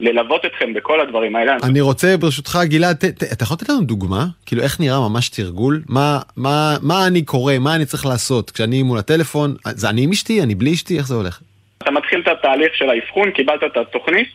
[0.00, 1.56] ללוות אתכם בכל הדברים האלה.
[1.64, 2.96] אני רוצה ברשותך גלעד,
[3.32, 4.24] אתה יכול לתת לנו דוגמה?
[4.46, 5.82] כאילו איך נראה ממש תרגול?
[5.88, 9.54] מה, מה, מה אני קורא, מה אני צריך לעשות כשאני מול הטלפון?
[9.64, 11.40] זה אני עם אשתי, אני בלי אשתי, איך זה הולך?
[11.82, 14.28] אתה מתחיל את התהליך של האבחון, קיבלת את התוכנית,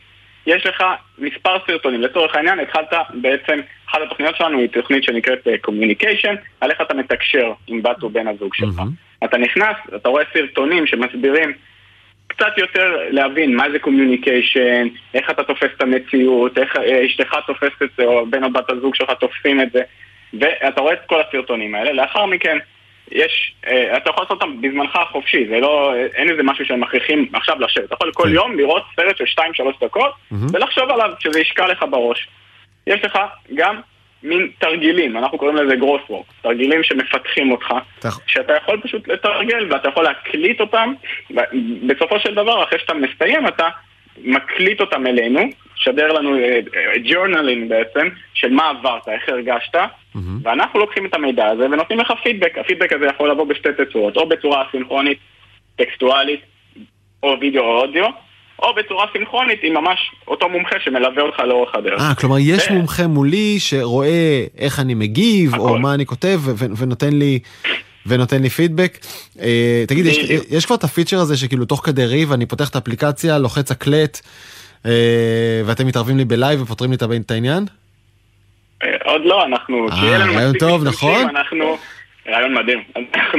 [0.46, 0.84] יש לך
[1.18, 2.02] מספר סרטונים.
[2.02, 5.54] לצורך העניין התחלת בעצם, אחת התוכניות שלנו היא תוכנית שנקראת אה,
[6.60, 8.78] על איך אתה מתקשר עם בת או בן הזוג שלך.
[8.78, 9.24] Mm-hmm.
[9.24, 11.52] אתה נכנס, אתה רואה סרטונים שמסבירים
[12.26, 17.82] קצת יותר להבין מה זה communication, איך אתה תופס את המציאות, איך אה, אשתך תופסת
[17.82, 19.80] את זה, או בן או בת הזוג שלך תופסים את זה,
[20.40, 21.92] ואתה רואה את כל הסרטונים האלה.
[21.92, 22.58] לאחר מכן,
[23.12, 27.28] יש, אה, אתה יכול לעשות אותם בזמנך החופשי, זה לא, אין איזה משהו שהם מכריחים
[27.32, 27.84] עכשיו לשבת.
[27.84, 28.34] אתה יכול כל כן.
[28.34, 30.12] יום לראות סרט של 2-3 דקות,
[30.52, 32.28] ולחשוב עליו, שזה ישקע לך בראש.
[32.86, 33.18] יש לך
[33.54, 33.80] גם
[34.22, 37.74] מין תרגילים, אנחנו קוראים לזה גרוסוורק, תרגילים שמפתחים אותך,
[38.26, 40.94] שאתה יכול פשוט לתרגל ואתה יכול להקליט אותם,
[41.86, 43.68] בסופו של דבר, אחרי שאתה מסיים, אתה
[44.22, 45.40] מקליט אותם אלינו,
[45.76, 46.36] שדר לנו
[47.04, 50.18] journaling אה, בעצם, של מה עברת, איך הרגשת, אהמ.
[50.42, 52.58] ואנחנו לוקחים את המידע הזה ונותנים לך פידבק.
[52.58, 55.18] הפידבק הזה יכול לבוא בשתי תצורות, או בצורה אסינכרונית,
[55.76, 56.40] טקסטואלית,
[57.22, 58.06] או וידאו או אודיו,
[58.62, 59.98] או בצורה סינכרונית עם ממש
[60.28, 62.00] אותו מומחה שמלווה אותך לאורך הדרך.
[62.00, 62.70] אה, כלומר יש.
[62.70, 65.62] מומחה מולי שרואה איך אני מגיב, הכל.
[65.62, 66.40] או מה אני כותב,
[66.78, 67.38] ונותן לי...
[68.06, 68.98] ונותן לי פידבק.
[69.40, 70.18] אה, תגיד, יש,
[70.50, 74.20] יש כבר את הפיצ'ר הזה שכאילו תוך כדי ריב אני פותח את האפליקציה, לוחץ הקלט,
[74.86, 76.96] אה, ואתם מתערבים לי בלייב ופותרים לי
[77.26, 77.64] את העניין?
[78.82, 79.88] אה, עוד לא, אנחנו...
[79.88, 81.28] אה, רעיון טוב, נכון?
[81.28, 81.76] אנחנו...
[82.28, 83.38] רעיון מדהים, אנחנו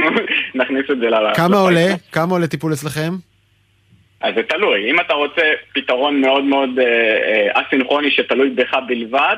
[0.54, 1.34] נכניס את זה ל...
[1.34, 1.86] כמה עולה?
[2.12, 3.12] כמה עולה טיפול אצלכם?
[4.20, 5.42] אז זה תלוי, אם אתה רוצה
[5.74, 6.70] פתרון מאוד מאוד
[7.52, 9.36] אסינכרוני שתלוי בך בלבד,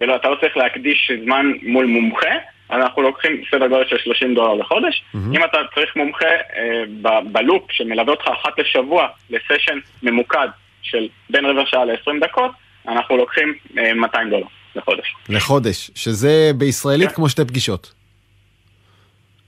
[0.00, 2.34] ולא, אתה לא צריך להקדיש זמן מול מומחה,
[2.72, 5.02] אנחנו לוקחים סדר גודל של 30 דולר לחודש.
[5.14, 5.36] Mm-hmm.
[5.36, 10.48] אם אתה צריך מומחה אה, בלופ שמלווה אותך אחת לשבוע לסשן ממוקד
[10.82, 12.50] של בין רבע שעה ל-20 דקות,
[12.88, 14.46] אנחנו לוקחים אה, 200 דולר
[14.76, 15.14] לחודש.
[15.28, 17.08] לחודש, שזה בישראלית.
[17.08, 17.14] כן.
[17.14, 17.99] כמו שתי פגישות.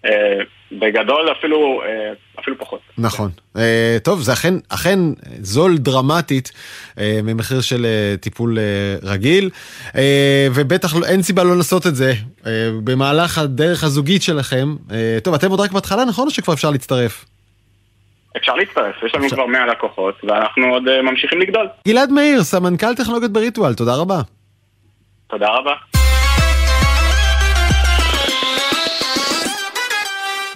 [0.07, 0.39] אה,
[0.73, 2.81] בגדול אפילו, אה, אפילו פחות.
[2.99, 3.31] נכון.
[3.57, 4.99] אה, טוב, זה אכן, אכן
[5.41, 6.53] זול דרמטית
[7.23, 7.87] ממחיר של
[8.21, 8.59] טיפול
[9.03, 9.51] רגיל,
[10.55, 12.13] ובטח לא, אין סיבה לא לעשות את זה
[12.85, 14.77] במהלך הדרך הזוגית שלכם.
[15.23, 16.27] טוב, אתם עוד רק בהתחלה, נכון?
[16.27, 17.25] או שכבר אפשר להצטרף?
[18.37, 21.69] אפשר להצטרף, יש לנו כבר 100 לקוחות, ואנחנו עוד ממשיכים לגדול.
[21.89, 24.21] גלעד מאיר, סמנכ"ל טכנולוגיות בריטואל, תודה רבה.
[25.31, 25.73] תודה רבה.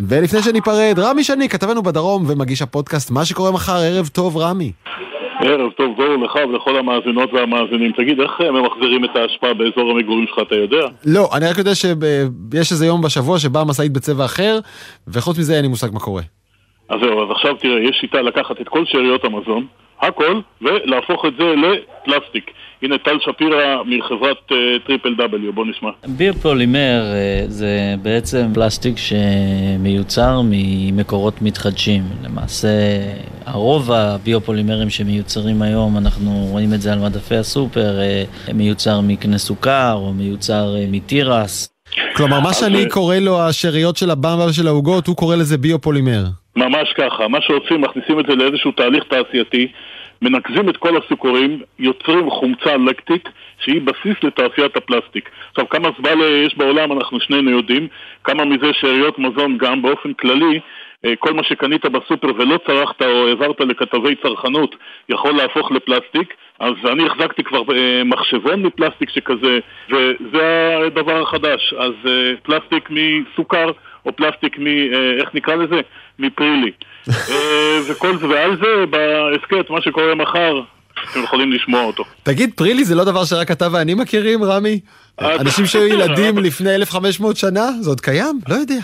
[0.01, 4.72] ולפני שניפרד, רמי שני, כתבנו בדרום ומגיש הפודקאסט מה שקורה מחר, ערב טוב רמי.
[5.40, 7.92] ערב טוב זוהר לך ולכל המאזינות והמאזינים.
[7.92, 10.86] תגיד, איך הם ממחזירים את האשפה באזור המגורים שלך, אתה יודע?
[11.05, 14.59] לא, אני רק יודע שיש איזה יום בשבוע שבאה משאית בצבע אחר,
[15.09, 16.22] וחוץ מזה אין לי מושג מה קורה.
[16.89, 19.66] אז זהו, אז עכשיו תראה, יש שיטה לקחת את כל שאריות המזון,
[20.01, 22.51] הכל, ולהפוך את זה לפלסטיק.
[22.82, 24.55] הנה טל שפירא מחברת uh,
[24.87, 25.91] טריפל דאבליו, בוא נשמע.
[26.07, 32.03] ביופולימר אה, זה בעצם פלסטיק שמיוצר ממקורות מתחדשים.
[32.24, 32.68] למעשה,
[33.47, 37.99] הרוב הביופולימרים שמיוצרים היום, אנחנו רואים את זה על מדפי הסופר,
[38.49, 41.68] uh, מיוצר מקנה סוכר או מיוצר uh, מתירס.
[42.16, 46.24] כלומר, מה שאני קורא לו השאריות של הבמבה ושל העוגות, הוא קורא לזה ביופולימר.
[46.57, 49.68] ממש ככה, מה שעושים, מכניסים את זה לאיזשהו תהליך תעשייתי,
[50.22, 53.28] מנקזים את כל הסוכרים, יוצרים חומצה לקטית
[53.59, 55.30] שהיא בסיס לתעשיית הפלסטיק.
[55.50, 57.88] עכשיו, כמה זבל יש בעולם אנחנו שנינו יודעים,
[58.24, 60.61] כמה מזה שאריות מזון גם באופן כללי
[61.04, 64.76] אה, כל מה שקנית בסופר ולא צרכת או העברת לכתבי צרכנות
[65.09, 66.34] יכול להפוך לפלסטיק.
[66.61, 69.59] אז אני החזקתי כבר אה, מחשבון מפלסטיק שכזה
[69.90, 71.74] וזה הדבר החדש.
[71.78, 73.70] אז אה, פלסטיק מסוכר
[74.07, 74.66] או פלסטיק מ...
[75.20, 75.80] איך נקרא לזה?
[76.18, 76.70] מפרילי
[77.88, 80.61] וכל זה, ועל זה בהסכת, מה שקורה מחר,
[81.11, 82.04] אתם יכולים לשמוע אותו.
[82.22, 84.80] תגיד, פרילי זה לא דבר שרק אתה ואני מכירים, רמי?
[85.20, 87.70] אנשים שהיו ילדים לפני 1500 שנה?
[87.80, 88.40] זה עוד קיים?
[88.48, 88.74] לא יודע.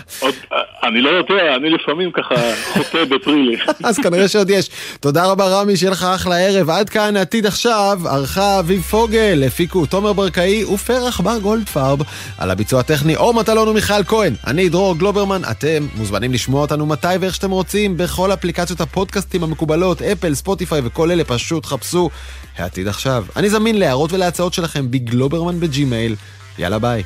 [0.83, 2.35] אני לא יודע, אני לפעמים ככה
[2.73, 3.57] חוטא בפרילי.
[3.83, 4.69] אז כנראה שעוד יש.
[4.99, 6.69] תודה רבה רמי, שיהיה לך אחלה ערב.
[6.69, 11.99] עד כאן עתיד עכשיו, ערכה אביב פוגל, הפיקו תומר ברקאי ופרח בר גולדפרב.
[12.37, 14.33] על הביצוע הטכני אור מטלון ומיכאל כהן.
[14.47, 20.01] אני דרור גלוברמן, אתם מוזמנים לשמוע אותנו מתי ואיך שאתם רוצים בכל אפליקציות הפודקאסטים המקובלות,
[20.01, 22.09] אפל, ספוטיפיי וכל אלה, פשוט חפשו
[22.57, 23.25] העתיד עכשיו.
[23.35, 26.15] אני זמין להערות ולהצעות שלכם בגלוברמן בג'ימייל.
[26.59, 27.03] יאללה ביי.